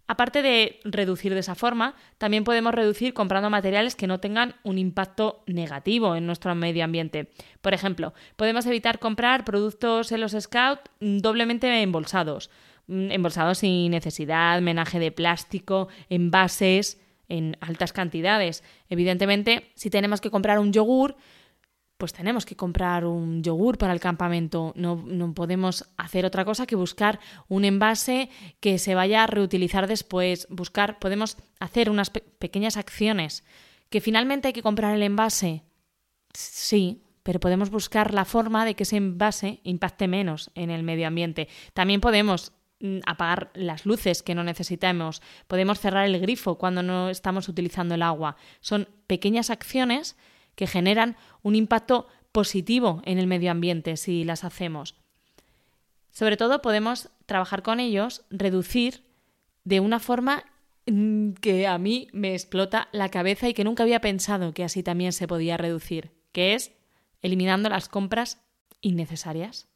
Aparte 0.08 0.42
de 0.42 0.80
reducir 0.84 1.34
de 1.34 1.40
esa 1.40 1.54
forma, 1.54 1.94
también 2.18 2.44
podemos 2.44 2.74
reducir 2.74 3.12
comprando 3.12 3.50
materiales 3.50 3.96
que 3.96 4.06
no 4.06 4.20
tengan 4.20 4.54
un 4.62 4.78
impacto 4.78 5.42
negativo 5.46 6.14
en 6.14 6.26
nuestro 6.26 6.54
medio 6.54 6.84
ambiente. 6.84 7.30
Por 7.60 7.74
ejemplo, 7.74 8.14
podemos 8.36 8.66
evitar 8.66 8.98
comprar 8.98 9.44
productos 9.44 10.12
en 10.12 10.20
los 10.20 10.32
Scout 10.38 10.80
doblemente 11.00 11.82
embolsados, 11.82 12.50
mm, 12.86 13.10
embolsados 13.10 13.58
sin 13.58 13.90
necesidad, 13.90 14.60
menaje 14.60 15.00
de 15.00 15.10
plástico, 15.10 15.88
envases 16.08 17.00
en 17.28 17.56
altas 17.60 17.92
cantidades. 17.92 18.62
Evidentemente, 18.88 19.72
si 19.74 19.90
tenemos 19.90 20.20
que 20.20 20.30
comprar 20.30 20.60
un 20.60 20.72
yogur, 20.72 21.16
pues 21.96 22.12
tenemos 22.12 22.44
que 22.44 22.56
comprar 22.56 23.04
un 23.06 23.42
yogur 23.42 23.78
para 23.78 23.92
el 23.92 24.00
campamento. 24.00 24.72
No, 24.76 25.02
no, 25.06 25.32
podemos 25.32 25.86
hacer 25.96 26.26
otra 26.26 26.44
cosa 26.44 26.66
que 26.66 26.76
buscar 26.76 27.20
un 27.48 27.64
envase 27.64 28.28
que 28.60 28.78
se 28.78 28.94
vaya 28.94 29.24
a 29.24 29.26
reutilizar 29.26 29.86
después. 29.86 30.46
Buscar, 30.50 30.98
podemos 30.98 31.38
hacer 31.58 31.88
unas 31.90 32.10
pequeñas 32.10 32.76
acciones. 32.76 33.44
¿Que 33.88 34.00
finalmente 34.00 34.48
hay 34.48 34.54
que 34.54 34.62
comprar 34.62 34.94
el 34.94 35.02
envase? 35.02 35.62
Sí, 36.34 37.02
pero 37.22 37.40
podemos 37.40 37.70
buscar 37.70 38.12
la 38.12 38.24
forma 38.24 38.64
de 38.64 38.74
que 38.74 38.82
ese 38.82 38.96
envase 38.96 39.60
impacte 39.64 40.06
menos 40.06 40.50
en 40.54 40.70
el 40.70 40.82
medio 40.82 41.06
ambiente. 41.06 41.48
También 41.72 42.00
podemos 42.00 42.52
mm, 42.80 42.98
apagar 43.06 43.50
las 43.54 43.86
luces 43.86 44.22
que 44.22 44.34
no 44.34 44.44
necesitamos. 44.44 45.22
Podemos 45.46 45.80
cerrar 45.80 46.04
el 46.04 46.20
grifo 46.20 46.58
cuando 46.58 46.82
no 46.82 47.08
estamos 47.08 47.48
utilizando 47.48 47.94
el 47.94 48.02
agua. 48.02 48.36
Son 48.60 48.88
pequeñas 49.06 49.48
acciones 49.48 50.16
que 50.56 50.66
generan 50.66 51.16
un 51.42 51.54
impacto 51.54 52.08
positivo 52.32 53.00
en 53.04 53.18
el 53.18 53.28
medio 53.28 53.52
ambiente 53.52 53.96
si 53.96 54.24
las 54.24 54.42
hacemos. 54.42 54.96
Sobre 56.10 56.36
todo 56.36 56.62
podemos 56.62 57.10
trabajar 57.26 57.62
con 57.62 57.78
ellos, 57.78 58.24
reducir 58.30 59.04
de 59.64 59.80
una 59.80 60.00
forma 60.00 60.44
mm, 60.86 61.32
que 61.34 61.66
a 61.66 61.78
mí 61.78 62.08
me 62.12 62.32
explota 62.32 62.88
la 62.92 63.10
cabeza 63.10 63.48
y 63.48 63.54
que 63.54 63.64
nunca 63.64 63.82
había 63.82 64.00
pensado 64.00 64.52
que 64.54 64.64
así 64.64 64.82
también 64.82 65.12
se 65.12 65.28
podía 65.28 65.56
reducir, 65.56 66.12
que 66.32 66.54
es 66.54 66.72
eliminando 67.20 67.68
las 67.68 67.88
compras 67.88 68.40
innecesarias. 68.80 69.68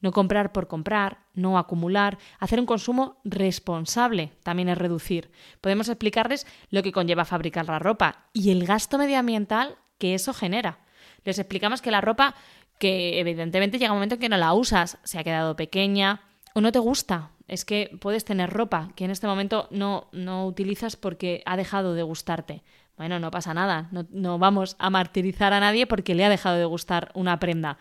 No 0.00 0.12
comprar 0.12 0.52
por 0.52 0.68
comprar, 0.68 1.26
no 1.32 1.56
acumular, 1.56 2.18
hacer 2.38 2.60
un 2.60 2.66
consumo 2.66 3.20
responsable 3.24 4.32
también 4.42 4.68
es 4.68 4.76
reducir. 4.76 5.30
Podemos 5.60 5.88
explicarles 5.88 6.46
lo 6.68 6.82
que 6.82 6.92
conlleva 6.92 7.24
fabricar 7.24 7.66
la 7.66 7.78
ropa 7.78 8.28
y 8.32 8.50
el 8.50 8.66
gasto 8.66 8.98
medioambiental 8.98 9.78
que 10.04 10.14
eso 10.14 10.34
genera. 10.34 10.80
Les 11.24 11.38
explicamos 11.38 11.80
que 11.80 11.90
la 11.90 12.02
ropa, 12.02 12.34
que 12.78 13.18
evidentemente 13.20 13.78
llega 13.78 13.92
un 13.92 13.96
momento 13.96 14.16
en 14.16 14.20
que 14.20 14.28
no 14.28 14.36
la 14.36 14.52
usas, 14.52 14.98
se 15.02 15.18
ha 15.18 15.24
quedado 15.24 15.56
pequeña 15.56 16.20
o 16.52 16.60
no 16.60 16.72
te 16.72 16.78
gusta. 16.78 17.30
Es 17.48 17.64
que 17.64 17.96
puedes 18.02 18.26
tener 18.26 18.50
ropa 18.50 18.90
que 18.96 19.06
en 19.06 19.10
este 19.10 19.26
momento 19.26 19.66
no, 19.70 20.08
no 20.12 20.44
utilizas 20.46 20.96
porque 20.96 21.42
ha 21.46 21.56
dejado 21.56 21.94
de 21.94 22.02
gustarte. 22.02 22.62
Bueno, 22.98 23.18
no 23.18 23.30
pasa 23.30 23.54
nada, 23.54 23.88
no, 23.92 24.04
no 24.10 24.38
vamos 24.38 24.76
a 24.78 24.90
martirizar 24.90 25.54
a 25.54 25.60
nadie 25.60 25.86
porque 25.86 26.14
le 26.14 26.26
ha 26.26 26.28
dejado 26.28 26.58
de 26.58 26.66
gustar 26.66 27.10
una 27.14 27.40
prenda 27.40 27.78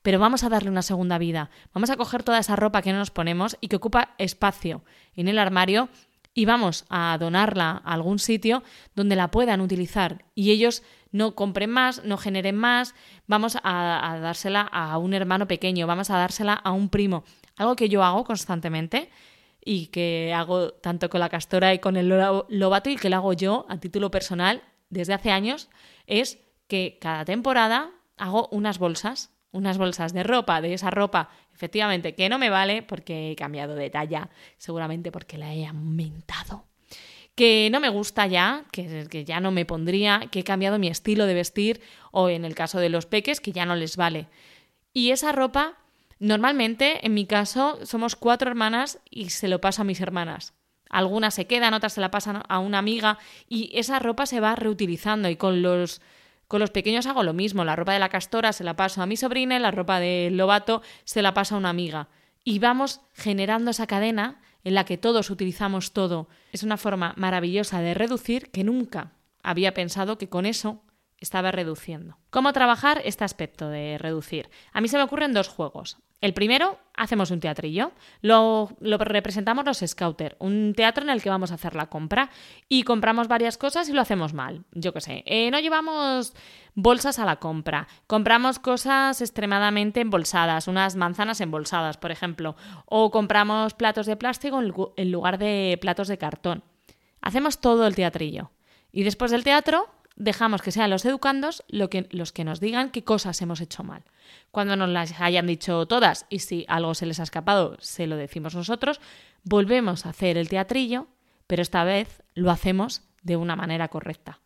pero 0.00 0.20
vamos 0.20 0.44
a 0.44 0.48
darle 0.48 0.70
una 0.70 0.82
segunda 0.82 1.18
vida. 1.18 1.50
Vamos 1.74 1.90
a 1.90 1.96
coger 1.96 2.22
toda 2.22 2.38
esa 2.38 2.54
ropa 2.54 2.80
que 2.80 2.92
no 2.92 2.98
nos 2.98 3.10
ponemos 3.10 3.56
y 3.60 3.66
que 3.66 3.74
ocupa 3.74 4.14
espacio 4.18 4.84
en 5.16 5.26
el 5.26 5.36
armario 5.36 5.88
y 6.36 6.44
vamos 6.44 6.84
a 6.90 7.16
donarla 7.18 7.82
a 7.84 7.94
algún 7.94 8.20
sitio 8.20 8.62
donde 8.94 9.16
la 9.16 9.32
puedan 9.32 9.62
utilizar 9.62 10.24
y 10.34 10.52
ellos 10.52 10.82
no 11.16 11.34
compren 11.34 11.70
más, 11.70 12.04
no 12.04 12.18
generen 12.18 12.56
más, 12.56 12.94
vamos 13.26 13.56
a, 13.62 14.18
dársela 14.20 14.60
a 14.60 14.98
un 14.98 15.14
hermano 15.14 15.48
pequeño, 15.48 15.86
vamos 15.86 16.10
a 16.10 16.18
dársela 16.18 16.52
a 16.52 16.72
un 16.72 16.88
primo. 16.88 17.24
Algo 17.56 17.74
que 17.74 17.88
yo 17.88 18.04
hago 18.04 18.24
constantemente 18.24 19.10
y 19.64 19.86
que 19.86 20.32
hago 20.34 20.72
tanto 20.74 21.08
con 21.08 21.20
la 21.20 21.28
castora 21.28 21.72
y 21.74 21.78
con 21.78 21.96
el 21.96 22.08
lobato 22.08 22.90
y 22.90 22.96
que 22.96 23.08
lo 23.08 23.16
hago 23.16 23.32
yo 23.32 23.66
a 23.68 23.78
título 23.78 24.10
personal 24.10 24.62
desde 24.90 25.14
hace 25.14 25.30
años 25.30 25.68
es 26.06 26.38
que 26.68 26.98
cada 27.00 27.24
temporada 27.24 27.90
hago 28.16 28.48
unas 28.52 28.78
bolsas, 28.78 29.30
unas 29.52 29.78
bolsas 29.78 30.12
de 30.12 30.22
ropa, 30.22 30.60
de 30.60 30.74
esa 30.74 30.90
ropa, 30.90 31.30
efectivamente, 31.54 32.14
que 32.14 32.28
no 32.28 32.38
me 32.38 32.50
vale 32.50 32.82
porque 32.82 33.32
he 33.32 33.36
cambiado 33.36 33.74
de 33.74 33.88
talla, 33.90 34.28
seguramente 34.58 35.10
porque 35.10 35.38
la 35.38 35.54
he 35.54 35.66
aumentado 35.66 36.66
que 37.36 37.68
no 37.70 37.80
me 37.80 37.90
gusta 37.90 38.26
ya, 38.26 38.64
que, 38.72 39.06
que, 39.08 39.24
ya 39.24 39.40
no 39.40 39.52
me 39.52 39.66
pondría, 39.66 40.22
que 40.32 40.40
he 40.40 40.44
cambiado 40.44 40.78
mi 40.78 40.88
estilo 40.88 41.26
de 41.26 41.34
vestir 41.34 41.80
o 42.10 42.30
en 42.30 42.44
el 42.44 42.54
caso 42.54 42.80
de 42.80 42.88
los 42.88 43.06
peques, 43.06 43.40
que 43.40 43.52
ya 43.52 43.66
no 43.66 43.76
les 43.76 43.96
vale. 43.96 44.26
Y 44.94 45.10
esa 45.10 45.32
ropa, 45.32 45.74
normalmente, 46.18 47.06
en 47.06 47.12
mi 47.12 47.26
caso, 47.26 47.78
somos 47.84 48.16
cuatro 48.16 48.48
hermanas 48.48 48.98
y 49.10 49.28
se 49.28 49.48
lo 49.48 49.60
paso 49.60 49.82
a 49.82 49.84
mis 49.84 50.00
hermanas. 50.00 50.54
Algunas 50.88 51.34
se 51.34 51.46
quedan, 51.46 51.74
otras 51.74 51.92
se 51.92 52.00
la 52.00 52.10
pasan 52.10 52.42
a 52.48 52.58
una 52.58 52.78
amiga 52.78 53.18
y 53.48 53.70
esa 53.78 53.98
ropa 53.98 54.24
se 54.24 54.40
va 54.40 54.56
reutilizando 54.56 55.28
y 55.28 55.36
con 55.36 55.60
los 55.62 56.00
con 56.48 56.60
los 56.60 56.70
pequeños 56.70 57.06
hago 57.06 57.24
lo 57.24 57.32
mismo, 57.32 57.64
la 57.64 57.74
ropa 57.74 57.92
de 57.92 57.98
la 57.98 58.08
castora 58.08 58.52
se 58.52 58.62
la 58.62 58.76
paso 58.76 59.02
a 59.02 59.06
mi 59.06 59.16
sobrina 59.16 59.56
y 59.56 59.58
la 59.58 59.72
ropa 59.72 59.98
del 59.98 60.36
lobato 60.36 60.80
se 61.04 61.20
la 61.20 61.34
paso 61.34 61.56
a 61.56 61.58
una 61.58 61.70
amiga. 61.70 62.08
Y 62.44 62.60
vamos 62.60 63.00
generando 63.14 63.72
esa 63.72 63.88
cadena 63.88 64.40
en 64.66 64.74
la 64.74 64.84
que 64.84 64.98
todos 64.98 65.30
utilizamos 65.30 65.92
todo. 65.92 66.28
Es 66.50 66.64
una 66.64 66.76
forma 66.76 67.14
maravillosa 67.16 67.80
de 67.82 67.94
reducir 67.94 68.50
que 68.50 68.64
nunca 68.64 69.12
había 69.44 69.74
pensado 69.74 70.18
que 70.18 70.28
con 70.28 70.44
eso 70.44 70.82
estaba 71.18 71.52
reduciendo. 71.52 72.18
¿Cómo 72.30 72.52
trabajar 72.52 73.00
este 73.04 73.24
aspecto 73.24 73.68
de 73.68 73.98
reducir? 73.98 74.50
A 74.72 74.80
mí 74.80 74.88
se 74.88 74.96
me 74.96 75.02
ocurren 75.02 75.32
dos 75.32 75.48
juegos. 75.48 75.98
El 76.22 76.32
primero, 76.32 76.78
hacemos 76.94 77.30
un 77.30 77.40
teatrillo. 77.40 77.92
Lo, 78.22 78.70
representamos 78.80 79.66
los 79.66 79.84
Scouter, 79.86 80.36
un 80.40 80.72
teatro 80.74 81.04
en 81.04 81.10
el 81.10 81.22
que 81.22 81.28
vamos 81.28 81.52
a 81.52 81.56
hacer 81.56 81.74
la 81.74 81.86
compra 81.86 82.30
y 82.68 82.84
compramos 82.84 83.28
varias 83.28 83.58
cosas 83.58 83.88
y 83.88 83.92
lo 83.92 84.00
hacemos 84.00 84.32
mal. 84.32 84.64
Yo 84.72 84.94
qué 84.94 85.02
sé, 85.02 85.22
eh, 85.26 85.50
no 85.50 85.60
llevamos 85.60 86.34
bolsas 86.74 87.18
a 87.18 87.26
la 87.26 87.36
compra, 87.36 87.86
compramos 88.06 88.58
cosas 88.58 89.20
extremadamente 89.20 90.00
embolsadas, 90.00 90.68
unas 90.68 90.96
manzanas 90.96 91.40
embolsadas, 91.42 91.98
por 91.98 92.10
ejemplo, 92.10 92.56
o 92.86 93.10
compramos 93.10 93.74
platos 93.74 94.06
de 94.06 94.16
plástico 94.16 94.94
en 94.96 95.12
lugar 95.12 95.36
de 95.38 95.78
platos 95.80 96.08
de 96.08 96.18
cartón. 96.18 96.64
Hacemos 97.20 97.60
todo 97.60 97.86
el 97.86 97.94
teatrillo. 97.94 98.52
Y 98.90 99.02
después 99.02 99.30
del 99.30 99.44
teatro 99.44 99.90
dejamos 100.16 100.62
que 100.62 100.72
sean 100.72 100.90
los 100.90 101.04
educandos 101.04 101.62
lo 101.68 101.88
que, 101.88 102.08
los 102.10 102.32
que 102.32 102.44
nos 102.44 102.58
digan 102.58 102.90
qué 102.90 103.04
cosas 103.04 103.40
hemos 103.42 103.60
hecho 103.60 103.84
mal. 103.84 104.04
Cuando 104.50 104.74
nos 104.74 104.88
las 104.88 105.20
hayan 105.20 105.46
dicho 105.46 105.86
todas 105.86 106.26
y 106.28 106.40
si 106.40 106.64
algo 106.68 106.94
se 106.94 107.06
les 107.06 107.20
ha 107.20 107.24
escapado, 107.24 107.76
se 107.80 108.06
lo 108.06 108.16
decimos 108.16 108.54
nosotros, 108.54 109.00
volvemos 109.44 110.06
a 110.06 110.10
hacer 110.10 110.36
el 110.38 110.48
teatrillo, 110.48 111.06
pero 111.46 111.62
esta 111.62 111.84
vez 111.84 112.22
lo 112.34 112.50
hacemos 112.50 113.02
de 113.22 113.36
una 113.36 113.56
manera 113.56 113.88
correcta. 113.88 114.40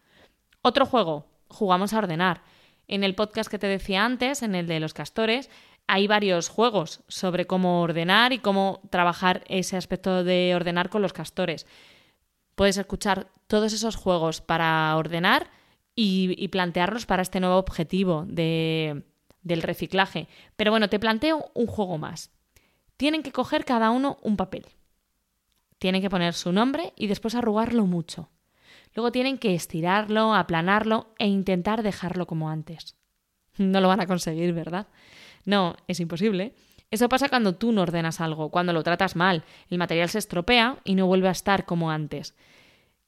Otro 0.62 0.84
juego, 0.84 1.26
jugamos 1.48 1.92
a 1.92 1.98
ordenar. 1.98 2.42
En 2.88 3.04
el 3.04 3.14
podcast 3.14 3.48
que 3.48 3.58
te 3.58 3.68
decía 3.68 4.04
antes, 4.04 4.42
en 4.42 4.54
el 4.54 4.66
de 4.66 4.80
los 4.80 4.94
castores, 4.94 5.48
hay 5.86 6.06
varios 6.06 6.48
juegos 6.48 7.02
sobre 7.08 7.46
cómo 7.46 7.82
ordenar 7.82 8.32
y 8.32 8.38
cómo 8.38 8.80
trabajar 8.90 9.44
ese 9.48 9.76
aspecto 9.76 10.24
de 10.24 10.52
ordenar 10.54 10.88
con 10.88 11.02
los 11.02 11.12
castores. 11.12 11.66
Puedes 12.56 12.76
escuchar 12.76 13.28
todos 13.46 13.72
esos 13.72 13.96
juegos 13.96 14.40
para 14.40 14.94
ordenar 14.96 15.48
y, 16.02 16.48
plantearlos 16.48 17.04
para 17.04 17.20
este 17.20 17.40
nuevo 17.40 17.56
objetivo 17.56 18.24
de, 18.26 19.04
del 19.42 19.60
reciclaje. 19.60 20.28
Pero 20.56 20.70
bueno, 20.70 20.88
te 20.88 20.98
planteo 20.98 21.50
un 21.54 21.66
juego 21.66 21.98
más. 21.98 22.30
Tienen 22.96 23.22
que 23.22 23.32
coger 23.32 23.66
cada 23.66 23.90
uno 23.90 24.16
un 24.22 24.36
papel. 24.36 24.64
Tienen 25.78 26.00
que 26.00 26.08
poner 26.08 26.32
su 26.32 26.52
nombre 26.52 26.94
y 26.96 27.06
después 27.06 27.34
arrugarlo 27.34 27.84
mucho. 27.84 28.30
Luego 28.94 29.12
tienen 29.12 29.36
que 29.36 29.54
estirarlo, 29.54 30.34
aplanarlo 30.34 31.14
e 31.18 31.26
intentar 31.26 31.82
dejarlo 31.82 32.26
como 32.26 32.48
antes. 32.48 32.96
No 33.58 33.80
lo 33.80 33.88
van 33.88 34.00
a 34.00 34.06
conseguir, 34.06 34.54
¿verdad? 34.54 34.88
No, 35.44 35.76
es 35.86 36.00
imposible. 36.00 36.54
Eso 36.90 37.10
pasa 37.10 37.28
cuando 37.28 37.54
tú 37.54 37.72
no 37.72 37.82
ordenas 37.82 38.22
algo, 38.22 38.50
cuando 38.50 38.72
lo 38.72 38.82
tratas 38.82 39.16
mal, 39.16 39.44
el 39.68 39.78
material 39.78 40.08
se 40.08 40.18
estropea 40.18 40.78
y 40.82 40.94
no 40.94 41.06
vuelve 41.06 41.28
a 41.28 41.32
estar 41.32 41.66
como 41.66 41.90
antes. 41.90 42.34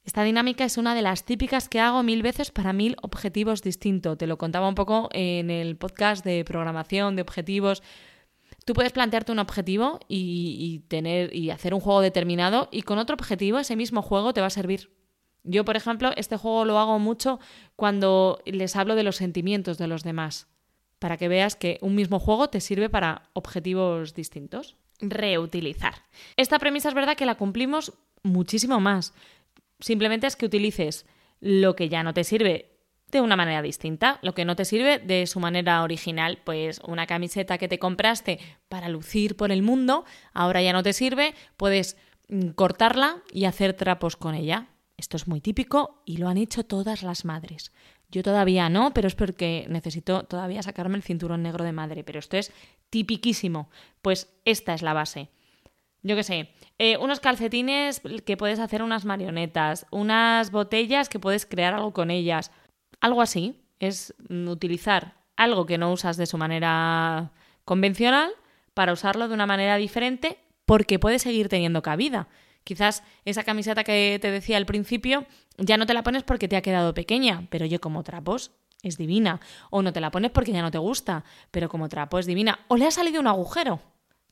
Esta 0.05 0.25
dinámica 0.25 0.65
es 0.65 0.79
una 0.79 0.95
de 0.95 1.03
las 1.03 1.25
típicas 1.25 1.69
que 1.69 1.79
hago 1.79 2.03
mil 2.03 2.23
veces 2.23 2.51
para 2.51 2.73
mil 2.73 2.97
objetivos 3.03 3.63
distintos. 3.63 4.19
Te 4.19 4.27
lo 4.27 4.37
contaba 4.37 4.69
un 4.69 4.75
poco 4.75 5.09
en 5.13 5.49
el 5.49 5.77
podcast 5.77 6.25
de 6.25 6.45
programación, 6.45 7.15
de 7.15 7.23
objetivos. 7.23 7.83
Tú 8.65 8.75
puedes 8.75 8.93
plantearte 8.93 9.31
un 9.31 9.39
objetivo 9.39 10.01
y, 10.09 10.81
tener 10.89 11.35
y 11.35 11.51
hacer 11.51 11.73
un 11.73 11.81
juego 11.81 12.01
determinado 12.01 12.69
y 12.73 12.83
con 12.83 12.99
otro 12.99 13.15
objetivo 13.15 13.59
ese 13.59 13.77
mismo 13.77 14.03
juego 14.03 14.33
te 14.33 14.41
va 14.41 14.49
a 14.49 14.51
servir. 14.51 14.91
Yo, 15.45 15.65
por 15.65 15.77
ejemplo, 15.77 16.11
este 16.17 16.37
juego 16.37 16.65
lo 16.65 16.79
hago 16.79 16.99
mucho 16.99 17.41
cuando 17.77 18.41
les 18.45 18.77
hablo 18.77 18.95
de 18.95 19.03
los 19.03 19.17
sentimientos 19.17 19.79
de 19.79 19.89
los 19.89 20.05
demás, 20.05 20.49
para 20.99 21.17
que 21.17 21.29
veas 21.29 21.57
que 21.57 21.79
un 21.81 21.97
mismo 21.97 22.21
juego 22.21 22.49
te 22.49 22.61
sirve 22.61 22.89
para 22.89 23.31
objetivos 23.33 24.15
distintos. 24.15 24.77
Reutilizar. 25.01 25.95
Esta 26.37 26.61
premisa 26.61 26.89
es 26.89 26.95
verdad 26.95 27.17
que 27.17 27.27
la 27.27 27.35
cumplimos 27.35 27.93
muchísimo 28.23 28.79
más. 28.79 29.15
Simplemente 29.83 30.29
es 30.29 30.37
que 30.37 30.47
utilices 30.47 31.07
lo 31.41 31.75
que 31.75 31.89
ya 31.89 32.03
no 32.03 32.15
te 32.15 32.25
sirve 32.25 32.71
de 33.11 33.21
una 33.21 33.37
manera 33.37 33.61
distinta, 33.61 34.19
lo 34.23 34.33
que 34.33 34.45
no 34.45 34.57
te 34.57 34.65
sirve 34.65 34.99
de 34.99 35.27
su 35.27 35.41
manera 35.41 35.83
original, 35.83 36.39
pues 36.45 36.81
una 36.87 37.07
camiseta 37.07 37.59
que 37.59 37.69
te 37.69 37.79
compraste 37.79 38.39
para 38.69 38.89
lucir 38.89 39.37
por 39.37 39.53
el 39.53 39.63
mundo, 39.63 40.05
ahora 40.33 40.63
ya 40.63 40.73
no 40.73 40.83
te 40.83 40.95
sirve, 40.95 41.35
puedes 41.57 41.99
mm, 42.29 42.51
cortarla 42.51 43.23
y 43.31 43.45
hacer 43.45 43.75
trapos 43.75 44.17
con 44.17 44.35
ella. 44.35 44.69
Esto 44.97 45.17
es 45.17 45.27
muy 45.27 45.41
típico 45.41 46.01
y 46.07 46.19
lo 46.19 46.29
han 46.29 46.39
hecho 46.39 46.65
todas 46.65 47.03
las 47.03 47.25
madres. 47.25 47.73
Yo 48.09 48.23
todavía 48.23 48.69
no, 48.69 48.95
pero 48.95 49.09
es 49.09 49.15
porque 49.17 49.67
necesito 49.69 50.23
todavía 50.23 50.63
sacarme 50.63 50.97
el 50.97 51.03
cinturón 51.03 51.43
negro 51.43 51.65
de 51.65 51.73
madre, 51.73 52.05
pero 52.05 52.21
esto 52.21 52.37
es 52.37 52.53
tipiquísimo. 52.89 53.69
Pues 54.01 54.33
esta 54.45 54.75
es 54.75 54.83
la 54.83 54.93
base 54.93 55.29
yo 56.03 56.17
qué 56.17 56.23
sé, 56.23 56.51
eh, 56.79 56.97
unos 56.97 57.21
calcetines 57.21 58.01
que 58.25 58.37
puedes 58.37 58.59
hacer 58.59 58.83
unas 58.83 59.05
marionetas, 59.05 59.87
unas 59.91 60.51
botellas 60.51 61.09
que 61.09 61.21
puedes 61.21 61.47
crear 61.47 61.75
algo 61.75 61.93
con 61.93 62.11
ellas. 62.11 62.51
Algo 63.01 63.23
así 63.23 63.61
es 63.79 64.15
utilizar 64.29 65.17
algo 65.37 65.67
que 65.67 65.79
no 65.79 65.93
usas 65.93 66.17
de 66.17 66.27
su 66.27 66.39
manera 66.39 67.33
convencional 67.65 68.31
para 68.75 68.93
usarlo 68.93 69.29
de 69.29 69.35
una 69.35 69.47
manera 69.47 69.77
diferente 69.77 70.39
porque 70.67 70.99
puede 70.99 71.19
seguir 71.19 71.49
teniendo 71.49 71.83
cabida. 71.83 72.29
Quizás 72.65 73.03
esa 73.25 73.43
camiseta 73.43 73.85
que 73.85 74.19
te 74.21 74.31
decía 74.31 74.57
al 74.57 74.67
principio 74.67 75.27
ya 75.59 75.77
no 75.77 75.87
te 75.87 75.95
la 75.95 76.03
pones 76.03 76.23
porque 76.23 76.49
te 76.49 76.57
ha 76.57 76.63
quedado 76.63 76.95
pequeña, 76.95 77.47
pero 77.51 77.67
yo 77.67 77.81
como 77.81 78.03
trapos 78.03 78.53
es 78.83 78.97
divina. 78.99 79.41
O 79.71 79.83
no 79.83 79.93
te 79.93 80.01
la 80.01 80.11
pones 80.11 80.31
porque 80.31 80.53
ya 80.53 80.63
no 80.63 80.71
te 80.71 80.79
gusta, 80.79 81.25
pero 81.51 81.69
como 81.69 81.89
trapo 81.89 82.19
es 82.19 82.27
divina. 82.27 82.61
O 82.69 82.77
le 82.77 82.87
ha 82.87 82.91
salido 82.91 83.21
un 83.21 83.27
agujero, 83.27 83.81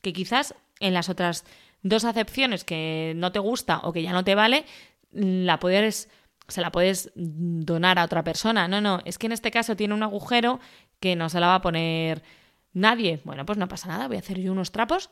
que 0.00 0.12
quizás 0.12 0.54
en 0.80 0.94
las 0.94 1.08
otras 1.08 1.44
dos 1.82 2.04
acepciones 2.04 2.64
que 2.64 3.14
no 3.16 3.32
te 3.32 3.38
gusta 3.38 3.80
o 3.84 3.92
que 3.92 4.02
ya 4.02 4.12
no 4.12 4.24
te 4.24 4.34
vale, 4.34 4.64
la 5.12 5.58
puedes, 5.58 6.08
se 6.48 6.60
la 6.60 6.72
puedes 6.72 7.12
donar 7.14 7.98
a 7.98 8.04
otra 8.04 8.24
persona. 8.24 8.68
No, 8.68 8.80
no, 8.80 9.00
es 9.04 9.18
que 9.18 9.26
en 9.26 9.32
este 9.32 9.50
caso 9.50 9.76
tiene 9.76 9.94
un 9.94 10.02
agujero 10.02 10.60
que 10.98 11.16
no 11.16 11.28
se 11.28 11.40
la 11.40 11.46
va 11.46 11.56
a 11.56 11.62
poner 11.62 12.22
nadie. 12.72 13.20
Bueno, 13.24 13.46
pues 13.46 13.58
no 13.58 13.68
pasa 13.68 13.88
nada, 13.88 14.08
voy 14.08 14.16
a 14.16 14.20
hacer 14.20 14.40
yo 14.40 14.52
unos 14.52 14.72
trapos 14.72 15.10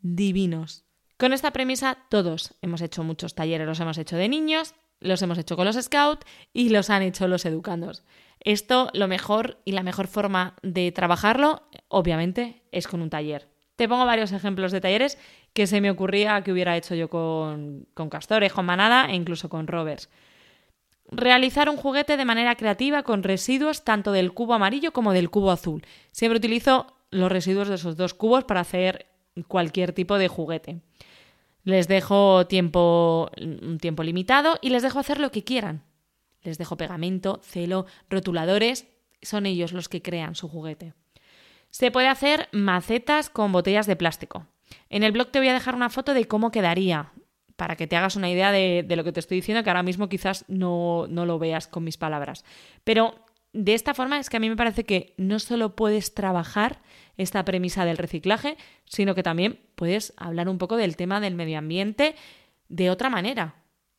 divinos. 0.00 0.84
Con 1.16 1.32
esta 1.32 1.52
premisa 1.52 1.98
todos 2.10 2.54
hemos 2.62 2.80
hecho 2.82 3.02
muchos 3.02 3.34
talleres, 3.34 3.66
los 3.66 3.80
hemos 3.80 3.98
hecho 3.98 4.16
de 4.16 4.28
niños, 4.28 4.74
los 5.00 5.22
hemos 5.22 5.38
hecho 5.38 5.56
con 5.56 5.66
los 5.66 5.76
scouts 5.76 6.26
y 6.52 6.68
los 6.68 6.90
han 6.90 7.02
hecho 7.02 7.28
los 7.28 7.44
educandos. 7.44 8.04
Esto, 8.40 8.90
lo 8.92 9.08
mejor 9.08 9.60
y 9.64 9.72
la 9.72 9.82
mejor 9.82 10.06
forma 10.06 10.56
de 10.62 10.92
trabajarlo, 10.92 11.68
obviamente, 11.88 12.62
es 12.70 12.86
con 12.86 13.02
un 13.02 13.10
taller. 13.10 13.48
Te 13.76 13.88
pongo 13.88 14.06
varios 14.06 14.32
ejemplos 14.32 14.72
de 14.72 14.80
talleres 14.80 15.18
que 15.52 15.66
se 15.66 15.80
me 15.80 15.90
ocurría 15.90 16.42
que 16.42 16.52
hubiera 16.52 16.76
hecho 16.76 16.94
yo 16.94 17.08
con, 17.08 17.86
con 17.94 18.08
Castores, 18.08 18.52
con 18.52 18.64
Manada 18.64 19.06
e 19.10 19.14
incluso 19.14 19.48
con 19.48 19.66
Rovers. 19.66 20.08
Realizar 21.10 21.68
un 21.68 21.76
juguete 21.76 22.16
de 22.16 22.24
manera 22.24 22.56
creativa 22.56 23.02
con 23.02 23.22
residuos 23.22 23.84
tanto 23.84 24.12
del 24.12 24.32
cubo 24.32 24.54
amarillo 24.54 24.92
como 24.92 25.12
del 25.12 25.30
cubo 25.30 25.50
azul. 25.50 25.84
Siempre 26.10 26.38
utilizo 26.38 26.96
los 27.10 27.30
residuos 27.30 27.68
de 27.68 27.76
esos 27.76 27.96
dos 27.96 28.14
cubos 28.14 28.44
para 28.44 28.60
hacer 28.60 29.06
cualquier 29.46 29.92
tipo 29.92 30.18
de 30.18 30.28
juguete. 30.28 30.80
Les 31.62 31.88
dejo 31.88 32.46
tiempo, 32.46 33.30
un 33.40 33.78
tiempo 33.78 34.02
limitado 34.02 34.58
y 34.62 34.70
les 34.70 34.82
dejo 34.82 34.98
hacer 34.98 35.20
lo 35.20 35.30
que 35.30 35.44
quieran. 35.44 35.84
Les 36.42 36.58
dejo 36.58 36.76
pegamento, 36.76 37.40
celo, 37.42 37.86
rotuladores. 38.08 38.86
Son 39.20 39.46
ellos 39.46 39.72
los 39.72 39.88
que 39.88 40.02
crean 40.02 40.34
su 40.34 40.48
juguete. 40.48 40.94
Se 41.70 41.90
puede 41.90 42.08
hacer 42.08 42.48
macetas 42.52 43.30
con 43.30 43.52
botellas 43.52 43.86
de 43.86 43.96
plástico. 43.96 44.46
En 44.88 45.02
el 45.02 45.12
blog 45.12 45.30
te 45.30 45.38
voy 45.38 45.48
a 45.48 45.54
dejar 45.54 45.74
una 45.74 45.90
foto 45.90 46.14
de 46.14 46.26
cómo 46.26 46.50
quedaría, 46.50 47.12
para 47.56 47.76
que 47.76 47.86
te 47.86 47.96
hagas 47.96 48.16
una 48.16 48.30
idea 48.30 48.52
de, 48.52 48.84
lo 48.88 49.04
que 49.04 49.12
te 49.12 49.20
estoy 49.20 49.36
diciendo, 49.36 49.64
que 49.64 49.70
ahora 49.70 49.82
mismo 49.82 50.08
quizás 50.08 50.44
no, 50.48 51.06
no 51.08 51.26
lo 51.26 51.38
veas 51.38 51.66
con 51.66 51.84
mis 51.84 51.96
palabras. 51.96 52.44
Pero 52.84 53.14
de 53.52 53.74
esta 53.74 53.94
forma 53.94 54.18
es 54.18 54.28
que 54.28 54.36
a 54.36 54.40
mí 54.40 54.50
me 54.50 54.56
parece 54.56 54.84
que 54.84 55.14
no 55.16 55.38
solo 55.38 55.74
puedes 55.74 56.12
trabajar 56.12 56.82
esta 57.16 57.44
premisa 57.44 57.84
del 57.86 57.96
reciclaje, 57.96 58.56
sino 58.84 59.14
que 59.14 59.22
también 59.22 59.60
puedes 59.74 60.12
hablar 60.16 60.48
un 60.48 60.58
poco 60.58 60.76
del 60.76 60.96
tema 60.96 61.20
del 61.20 61.34
medio 61.34 61.58
ambiente 61.58 62.14
de 62.68 62.90
otra 62.90 63.08
manera. 63.08 63.54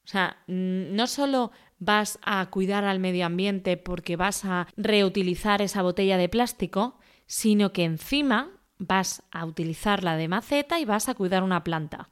O 0.05 0.09
sea, 0.09 0.37
no 0.47 1.07
solo 1.07 1.51
vas 1.79 2.19
a 2.21 2.45
cuidar 2.49 2.85
al 2.85 2.99
medio 2.99 3.25
ambiente 3.25 3.77
porque 3.77 4.15
vas 4.15 4.45
a 4.45 4.67
reutilizar 4.77 5.61
esa 5.61 5.81
botella 5.81 6.17
de 6.17 6.29
plástico, 6.29 6.96
sino 7.27 7.73
que 7.73 7.83
encima 7.83 8.49
vas 8.79 9.21
a 9.31 9.45
utilizarla 9.45 10.15
de 10.15 10.27
maceta 10.27 10.79
y 10.79 10.85
vas 10.85 11.09
a 11.09 11.13
cuidar 11.13 11.43
una 11.43 11.63
planta. 11.63 12.09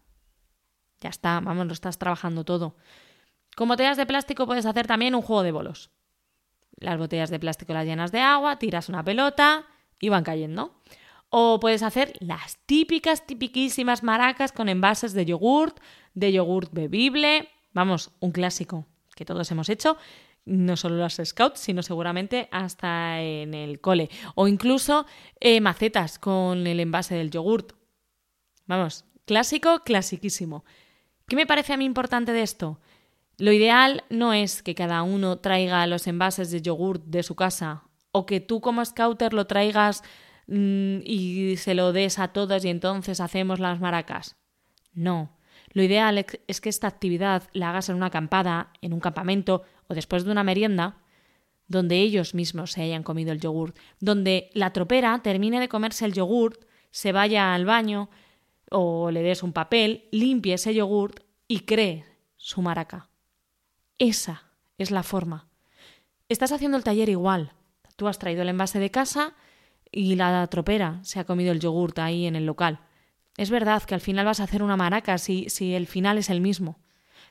Ya 0.99 1.09
está, 1.09 1.39
vamos, 1.39 1.67
lo 1.67 1.73
estás 1.73 1.97
trabajando 1.97 2.43
todo. 2.43 2.75
Con 3.55 3.69
botellas 3.69 3.97
de 3.97 4.05
plástico 4.05 4.45
puedes 4.45 4.65
hacer 4.65 4.85
también 4.85 5.15
un 5.15 5.21
juego 5.21 5.43
de 5.43 5.51
bolos. 5.51 5.91
Las 6.77 6.97
botellas 6.97 7.29
de 7.29 7.39
plástico 7.39 7.73
las 7.73 7.85
llenas 7.85 8.11
de 8.11 8.19
agua, 8.19 8.59
tiras 8.59 8.89
una 8.89 9.03
pelota 9.03 9.65
y 9.99 10.09
van 10.09 10.23
cayendo. 10.23 10.81
O 11.29 11.59
puedes 11.59 11.83
hacer 11.83 12.13
las 12.19 12.57
típicas, 12.65 13.25
tipiquísimas 13.25 14.03
maracas 14.03 14.51
con 14.51 14.69
envases 14.69 15.13
de 15.13 15.25
yogurt, 15.25 15.79
de 16.13 16.33
yogurt 16.33 16.71
bebible. 16.73 17.49
Vamos, 17.73 18.11
un 18.19 18.31
clásico 18.31 18.85
que 19.15 19.25
todos 19.25 19.49
hemos 19.51 19.69
hecho, 19.69 19.97
no 20.45 20.77
solo 20.77 20.97
las 20.97 21.19
scouts, 21.23 21.59
sino 21.59 21.83
seguramente 21.83 22.47
hasta 22.51 23.21
en 23.21 23.53
el 23.53 23.81
cole. 23.81 24.09
O 24.35 24.47
incluso 24.47 25.05
eh, 25.39 25.59
macetas 25.61 26.19
con 26.19 26.67
el 26.67 26.79
envase 26.79 27.15
del 27.15 27.31
yogurt. 27.31 27.73
Vamos, 28.67 29.05
clásico, 29.25 29.81
clasiquísimo. 29.83 30.63
¿Qué 31.27 31.35
me 31.35 31.47
parece 31.47 31.73
a 31.73 31.77
mí 31.77 31.85
importante 31.85 32.31
de 32.31 32.43
esto? 32.43 32.79
Lo 33.37 33.51
ideal 33.51 34.03
no 34.09 34.33
es 34.33 34.63
que 34.63 34.75
cada 34.75 35.03
uno 35.03 35.39
traiga 35.39 35.85
los 35.87 36.07
envases 36.07 36.51
de 36.51 36.61
yogurt 36.61 37.03
de 37.05 37.23
su 37.23 37.35
casa 37.35 37.83
o 38.11 38.25
que 38.25 38.39
tú 38.39 38.61
como 38.61 38.85
scouter 38.85 39.33
lo 39.33 39.45
traigas 39.45 40.03
mm, 40.47 40.99
y 41.03 41.57
se 41.57 41.73
lo 41.73 41.91
des 41.91 42.17
a 42.19 42.29
todos 42.29 42.63
y 42.63 42.69
entonces 42.69 43.19
hacemos 43.19 43.59
las 43.59 43.79
maracas. 43.81 44.37
No. 44.93 45.35
Lo 45.73 45.83
ideal 45.83 46.25
es 46.47 46.61
que 46.61 46.69
esta 46.69 46.87
actividad 46.87 47.43
la 47.51 47.71
hagas 47.71 47.89
en 47.89 47.97
una 47.97 48.05
acampada, 48.05 48.71
en 48.81 48.93
un 48.93 49.01
campamento 49.01 49.63
o 49.87 49.93
después 49.93 50.23
de 50.23 50.31
una 50.31 50.43
merienda, 50.43 50.97
donde 51.67 51.97
ellos 51.97 52.33
mismos 52.33 52.71
se 52.71 52.81
hayan 52.81 53.03
comido 53.03 53.31
el 53.31 53.39
yogurt, 53.39 53.77
donde 53.99 54.49
la 54.53 54.71
tropera 54.71 55.19
termine 55.23 55.59
de 55.59 55.69
comerse 55.69 56.05
el 56.05 56.13
yogurt, 56.13 56.65
se 56.91 57.11
vaya 57.11 57.53
al 57.53 57.65
baño 57.65 58.09
o 58.69 59.11
le 59.11 59.21
des 59.21 59.43
un 59.43 59.53
papel, 59.53 60.07
limpie 60.11 60.53
ese 60.53 60.73
yogurt 60.73 61.21
y 61.47 61.61
cree 61.61 62.05
su 62.37 62.61
maraca. 62.61 63.09
Esa 63.97 64.43
es 64.77 64.91
la 64.91 65.03
forma. 65.03 65.47
Estás 66.29 66.51
haciendo 66.51 66.77
el 66.77 66.83
taller 66.83 67.09
igual. 67.09 67.53
Tú 67.95 68.07
has 68.07 68.19
traído 68.19 68.41
el 68.41 68.49
envase 68.49 68.79
de 68.79 68.91
casa 68.91 69.33
y 69.91 70.15
la 70.15 70.45
tropera 70.47 70.99
se 71.03 71.19
ha 71.19 71.25
comido 71.25 71.51
el 71.51 71.59
yogurt 71.59 71.97
ahí 71.99 72.25
en 72.25 72.35
el 72.35 72.45
local. 72.45 72.79
Es 73.37 73.49
verdad 73.49 73.83
que 73.83 73.95
al 73.95 74.01
final 74.01 74.25
vas 74.25 74.39
a 74.39 74.43
hacer 74.43 74.63
una 74.63 74.77
maraca 74.77 75.17
si, 75.17 75.49
si 75.49 75.73
el 75.73 75.87
final 75.87 76.17
es 76.17 76.29
el 76.29 76.41
mismo, 76.41 76.79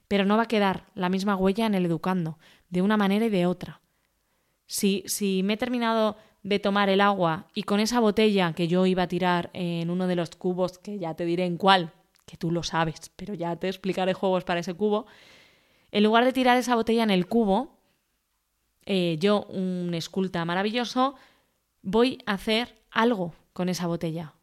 pero 0.08 0.24
no 0.24 0.36
va 0.36 0.44
a 0.44 0.48
quedar 0.48 0.86
la 0.94 1.08
misma 1.08 1.36
huella 1.36 1.66
en 1.66 1.74
el 1.74 1.86
educando, 1.86 2.38
de 2.68 2.82
una 2.82 2.96
manera 2.96 3.26
y 3.26 3.30
de 3.30 3.46
otra. 3.46 3.80
Si, 4.66 5.04
si 5.06 5.42
me 5.42 5.54
he 5.54 5.56
terminado 5.56 6.16
de 6.42 6.58
tomar 6.58 6.88
el 6.90 7.00
agua 7.00 7.48
y 7.54 7.62
con 7.62 7.80
esa 7.80 8.00
botella 8.00 8.52
que 8.52 8.68
yo 8.68 8.86
iba 8.86 9.04
a 9.04 9.08
tirar 9.08 9.50
en 9.54 9.90
uno 9.90 10.06
de 10.06 10.16
los 10.16 10.30
cubos, 10.30 10.78
que 10.78 10.98
ya 10.98 11.14
te 11.14 11.24
diré 11.24 11.46
en 11.46 11.56
cuál, 11.56 11.92
que 12.26 12.36
tú 12.36 12.50
lo 12.50 12.62
sabes, 12.62 13.10
pero 13.16 13.34
ya 13.34 13.56
te 13.56 13.68
explicaré 13.68 14.14
juegos 14.14 14.44
para 14.44 14.60
ese 14.60 14.74
cubo, 14.74 15.06
en 15.90 16.04
lugar 16.04 16.24
de 16.24 16.32
tirar 16.32 16.56
esa 16.56 16.74
botella 16.74 17.02
en 17.02 17.10
el 17.10 17.26
cubo, 17.26 17.78
eh, 18.86 19.16
yo, 19.20 19.44
un 19.44 19.94
esculta 19.94 20.44
maravilloso, 20.44 21.14
voy 21.82 22.18
a 22.26 22.32
hacer 22.34 22.82
algo 22.90 23.34
con 23.52 23.68
esa 23.68 23.86
botella. 23.86 24.34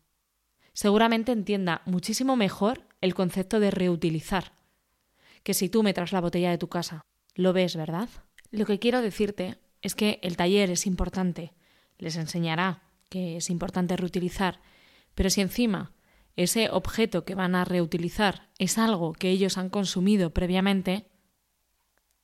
Seguramente 0.73 1.31
entienda 1.31 1.81
muchísimo 1.85 2.35
mejor 2.35 2.87
el 3.01 3.13
concepto 3.13 3.59
de 3.59 3.71
reutilizar 3.71 4.53
que 5.43 5.53
si 5.53 5.69
tú 5.69 5.83
me 5.83 5.93
traes 5.93 6.11
la 6.11 6.21
botella 6.21 6.51
de 6.51 6.57
tu 6.57 6.69
casa. 6.69 7.01
Lo 7.35 7.53
ves, 7.53 7.75
¿verdad? 7.75 8.09
Lo 8.51 8.65
que 8.65 8.79
quiero 8.79 9.01
decirte 9.01 9.57
es 9.81 9.95
que 9.95 10.19
el 10.21 10.37
taller 10.37 10.69
es 10.69 10.85
importante, 10.85 11.53
les 11.97 12.17
enseñará 12.17 12.83
que 13.09 13.37
es 13.37 13.49
importante 13.49 13.97
reutilizar, 13.97 14.61
pero 15.15 15.29
si 15.29 15.41
encima 15.41 15.93
ese 16.35 16.69
objeto 16.69 17.25
que 17.25 17.35
van 17.35 17.55
a 17.55 17.65
reutilizar 17.65 18.49
es 18.57 18.77
algo 18.77 19.13
que 19.13 19.29
ellos 19.29 19.57
han 19.57 19.69
consumido 19.69 20.33
previamente, 20.33 21.11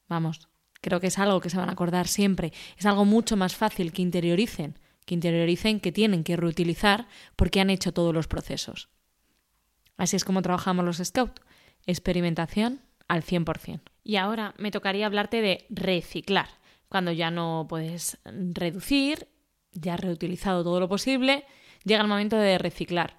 Vamos, 0.07 0.47
creo 0.81 0.99
que 0.99 1.07
es 1.07 1.19
algo 1.19 1.41
que 1.41 1.49
se 1.49 1.57
van 1.57 1.69
a 1.69 1.73
acordar 1.73 2.07
siempre. 2.07 2.53
Es 2.77 2.85
algo 2.85 3.05
mucho 3.05 3.35
más 3.35 3.55
fácil 3.55 3.91
que 3.91 4.01
interioricen, 4.01 4.79
que 5.05 5.15
interioricen 5.15 5.79
que 5.79 5.91
tienen 5.91 6.23
que 6.23 6.37
reutilizar 6.37 7.07
porque 7.35 7.59
han 7.59 7.69
hecho 7.69 7.93
todos 7.93 8.13
los 8.13 8.27
procesos. 8.27 8.89
Así 9.97 10.15
es 10.15 10.23
como 10.23 10.41
trabajamos 10.41 10.85
los 10.85 10.97
Scouts. 10.97 11.41
Experimentación 11.85 12.81
al 13.07 13.23
100%. 13.23 13.81
Y 14.03 14.15
ahora 14.15 14.53
me 14.57 14.71
tocaría 14.71 15.05
hablarte 15.05 15.41
de 15.41 15.65
reciclar. 15.69 16.47
Cuando 16.89 17.11
ya 17.11 17.31
no 17.31 17.65
puedes 17.67 18.17
reducir, 18.25 19.27
ya 19.73 19.95
has 19.95 19.99
reutilizado 19.99 20.63
todo 20.63 20.79
lo 20.79 20.87
posible, 20.87 21.45
llega 21.83 22.01
el 22.01 22.07
momento 22.07 22.37
de 22.37 22.57
reciclar. 22.57 23.17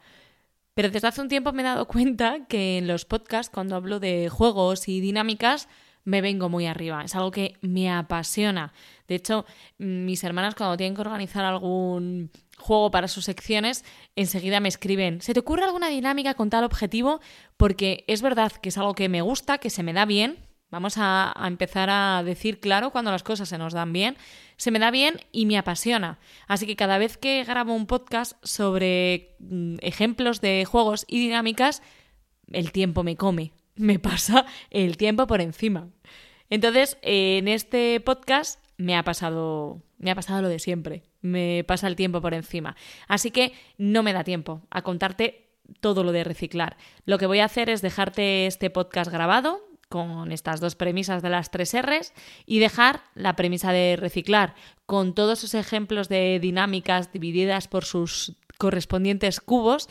Pero 0.75 0.91
desde 0.91 1.09
hace 1.09 1.21
un 1.21 1.29
tiempo 1.29 1.53
me 1.53 1.63
he 1.63 1.65
dado 1.65 1.87
cuenta 1.89 2.47
que 2.49 2.79
en 2.79 2.87
los 2.87 3.05
podcasts, 3.05 3.53
cuando 3.53 3.77
hablo 3.77 4.01
de 4.01 4.29
juegos 4.29 4.89
y 4.89 5.01
dinámicas, 5.01 5.69
me 6.05 6.23
vengo 6.23 6.49
muy 6.49 6.67
arriba. 6.67 7.03
Es 7.05 7.15
algo 7.15 7.31
que 7.31 7.57
me 7.61 7.91
apasiona. 7.91 8.73
De 9.07 9.17
hecho, 9.17 9.45
mis 9.77 10.25
hermanas 10.25 10.55
cuando 10.55 10.77
tienen 10.77 10.95
que 10.95 11.03
organizar 11.03 11.45
algún 11.45 12.31
juego 12.59 12.91
para 12.91 13.09
sus 13.09 13.25
secciones, 13.25 13.85
enseguida 14.17 14.61
me 14.61 14.69
escriben, 14.69 15.21
¿se 15.21 15.35
te 15.35 15.41
ocurre 15.41 15.65
alguna 15.65 15.89
dinámica 15.89 16.35
con 16.35 16.51
tal 16.51 16.65
objetivo? 16.65 17.21
Porque 17.57 18.05
es 18.07 18.23
verdad 18.23 18.53
que 18.53 18.69
es 18.69 18.79
algo 18.79 18.95
que 18.95 19.09
me 19.09 19.23
gusta, 19.23 19.59
que 19.59 19.71
se 19.71 19.83
me 19.83 19.93
da 19.93 20.05
bien. 20.05 20.39
Vamos 20.71 20.97
a, 20.99 21.35
empezar 21.47 21.89
a 21.91 22.23
decir 22.23 22.61
claro 22.61 22.91
cuando 22.91 23.11
las 23.11 23.23
cosas 23.23 23.49
se 23.49 23.57
nos 23.57 23.73
dan 23.73 23.93
bien. 23.93 24.17
Se 24.59 24.71
me 24.71 24.79
da 24.79 24.91
bien 24.91 25.21
y 25.33 25.47
me 25.47 25.57
apasiona. 25.57 26.19
Así 26.47 26.67
que 26.67 26.77
cada 26.77 26.99
vez 26.99 27.17
que 27.17 27.43
grabo 27.45 27.75
un 27.75 27.87
podcast 27.87 28.33
sobre 28.43 29.37
mm, 29.39 29.77
ejemplos 29.81 30.43
de 30.43 30.67
juegos 30.67 31.07
y 31.09 31.21
dinámicas, 31.21 31.83
el 32.53 32.73
tiempo 32.73 33.03
me 33.03 33.17
come 33.17 33.53
me 33.79 33.99
pasa 33.99 34.45
el 34.71 34.97
tiempo 34.97 35.27
por 35.27 35.41
encima. 35.41 35.89
Entonces, 36.51 36.99
en 37.03 37.49
este 37.49 38.01
podcast 38.01 38.63
me 38.79 38.97
ha 38.97 39.05
pasado 39.05 39.83
me 39.99 40.11
ha 40.11 40.15
pasado 40.15 40.43
lo 40.43 40.49
de 40.49 40.59
siempre. 40.59 41.03
Me 41.21 41.65
pasa 41.67 41.89
el 41.89 41.97
tiempo 41.97 42.21
por 42.21 42.33
encima. 42.33 42.77
Así 43.09 43.31
que 43.31 43.53
no 43.77 44.03
me 44.03 44.13
da 44.13 44.25
tiempo 44.25 44.63
a 44.71 44.83
contarte 44.83 45.49
todo 45.81 46.05
lo 46.05 46.13
de 46.13 46.25
reciclar. 46.25 46.77
Lo 47.05 47.19
que 47.19 47.27
voy 47.27 47.41
a 47.41 47.45
hacer 47.45 47.69
es 47.69 47.83
dejarte 47.83 48.47
este 48.47 48.71
podcast 48.71 49.11
grabado 49.11 49.61
con 49.89 50.33
estas 50.33 50.61
dos 50.61 50.77
premisas 50.77 51.23
de 51.23 51.31
las 51.31 51.51
tres 51.51 51.75
R's 51.75 52.13
y 52.47 52.59
dejar 52.59 53.03
la 53.15 53.37
premisa 53.37 53.73
de 53.73 53.97
reciclar 53.97 54.55
con 54.87 55.15
todos 55.15 55.41
esos 55.41 55.55
ejemplos 55.55 56.09
de 56.09 56.39
dinámicas 56.41 57.13
divididas 57.13 57.69
por 57.69 57.85
sus 57.85 58.37
correspondientes 58.59 59.41
cubos 59.41 59.89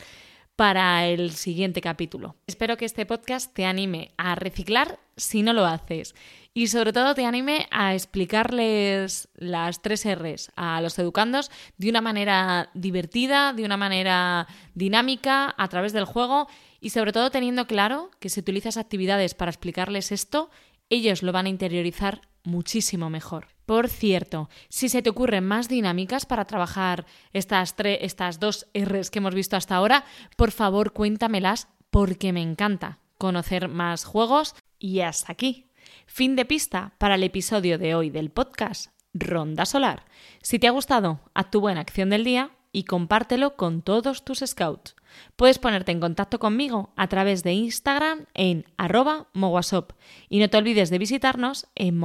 para 0.58 1.06
el 1.06 1.30
siguiente 1.30 1.80
capítulo. 1.80 2.34
Espero 2.48 2.76
que 2.76 2.84
este 2.84 3.06
podcast 3.06 3.54
te 3.54 3.64
anime 3.64 4.10
a 4.16 4.34
reciclar 4.34 4.98
si 5.16 5.44
no 5.44 5.52
lo 5.52 5.64
haces 5.64 6.16
y 6.52 6.66
sobre 6.66 6.92
todo 6.92 7.14
te 7.14 7.24
anime 7.24 7.68
a 7.70 7.94
explicarles 7.94 9.28
las 9.36 9.82
tres 9.82 10.04
R's 10.04 10.50
a 10.56 10.80
los 10.80 10.98
educandos 10.98 11.52
de 11.76 11.90
una 11.90 12.00
manera 12.00 12.70
divertida, 12.74 13.52
de 13.52 13.64
una 13.64 13.76
manera 13.76 14.48
dinámica, 14.74 15.54
a 15.56 15.68
través 15.68 15.92
del 15.92 16.06
juego 16.06 16.48
y 16.80 16.90
sobre 16.90 17.12
todo 17.12 17.30
teniendo 17.30 17.68
claro 17.68 18.10
que 18.18 18.28
si 18.28 18.40
utilizas 18.40 18.78
actividades 18.78 19.34
para 19.34 19.52
explicarles 19.52 20.10
esto, 20.10 20.50
ellos 20.90 21.22
lo 21.22 21.30
van 21.30 21.46
a 21.46 21.50
interiorizar 21.50 22.22
muchísimo 22.42 23.10
mejor. 23.10 23.57
Por 23.68 23.90
cierto, 23.90 24.48
si 24.70 24.88
se 24.88 25.02
te 25.02 25.10
ocurren 25.10 25.44
más 25.44 25.68
dinámicas 25.68 26.24
para 26.24 26.46
trabajar 26.46 27.04
estas, 27.34 27.74
estas 28.00 28.40
dos 28.40 28.66
R's 28.72 29.10
que 29.10 29.18
hemos 29.18 29.34
visto 29.34 29.56
hasta 29.56 29.76
ahora, 29.76 30.06
por 30.38 30.52
favor 30.52 30.94
cuéntamelas 30.94 31.68
porque 31.90 32.32
me 32.32 32.40
encanta 32.40 33.00
conocer 33.18 33.68
más 33.68 34.06
juegos. 34.06 34.54
Y 34.78 35.00
hasta 35.00 35.32
aquí. 35.32 35.66
Fin 36.06 36.34
de 36.34 36.46
pista 36.46 36.94
para 36.96 37.16
el 37.16 37.24
episodio 37.24 37.76
de 37.76 37.94
hoy 37.94 38.08
del 38.08 38.30
podcast 38.30 38.90
Ronda 39.12 39.66
Solar. 39.66 40.06
Si 40.40 40.58
te 40.58 40.66
ha 40.66 40.70
gustado, 40.70 41.20
haz 41.34 41.50
tu 41.50 41.60
buena 41.60 41.82
acción 41.82 42.08
del 42.08 42.24
día 42.24 42.52
y 42.72 42.84
compártelo 42.84 43.54
con 43.56 43.82
todos 43.82 44.24
tus 44.24 44.38
scouts. 44.38 44.96
Puedes 45.36 45.58
ponerte 45.58 45.92
en 45.92 46.00
contacto 46.00 46.38
conmigo 46.38 46.94
a 46.96 47.08
través 47.08 47.42
de 47.42 47.52
Instagram 47.52 48.24
en 48.32 48.64
arroba 48.78 49.28
mogwasop 49.34 49.92
y 50.30 50.38
no 50.38 50.48
te 50.48 50.56
olvides 50.56 50.88
de 50.88 50.98
visitarnos 50.98 51.66
en 51.74 51.98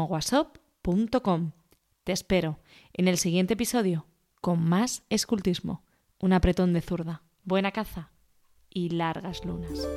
Te 2.03 2.11
espero 2.11 2.59
en 2.91 3.07
el 3.07 3.17
siguiente 3.17 3.53
episodio 3.53 4.05
con 4.41 4.61
más 4.61 5.03
escultismo, 5.09 5.85
un 6.19 6.33
apretón 6.33 6.73
de 6.73 6.81
zurda, 6.81 7.23
buena 7.45 7.71
caza 7.71 8.11
y 8.69 8.89
largas 8.89 9.45
lunas. 9.45 9.87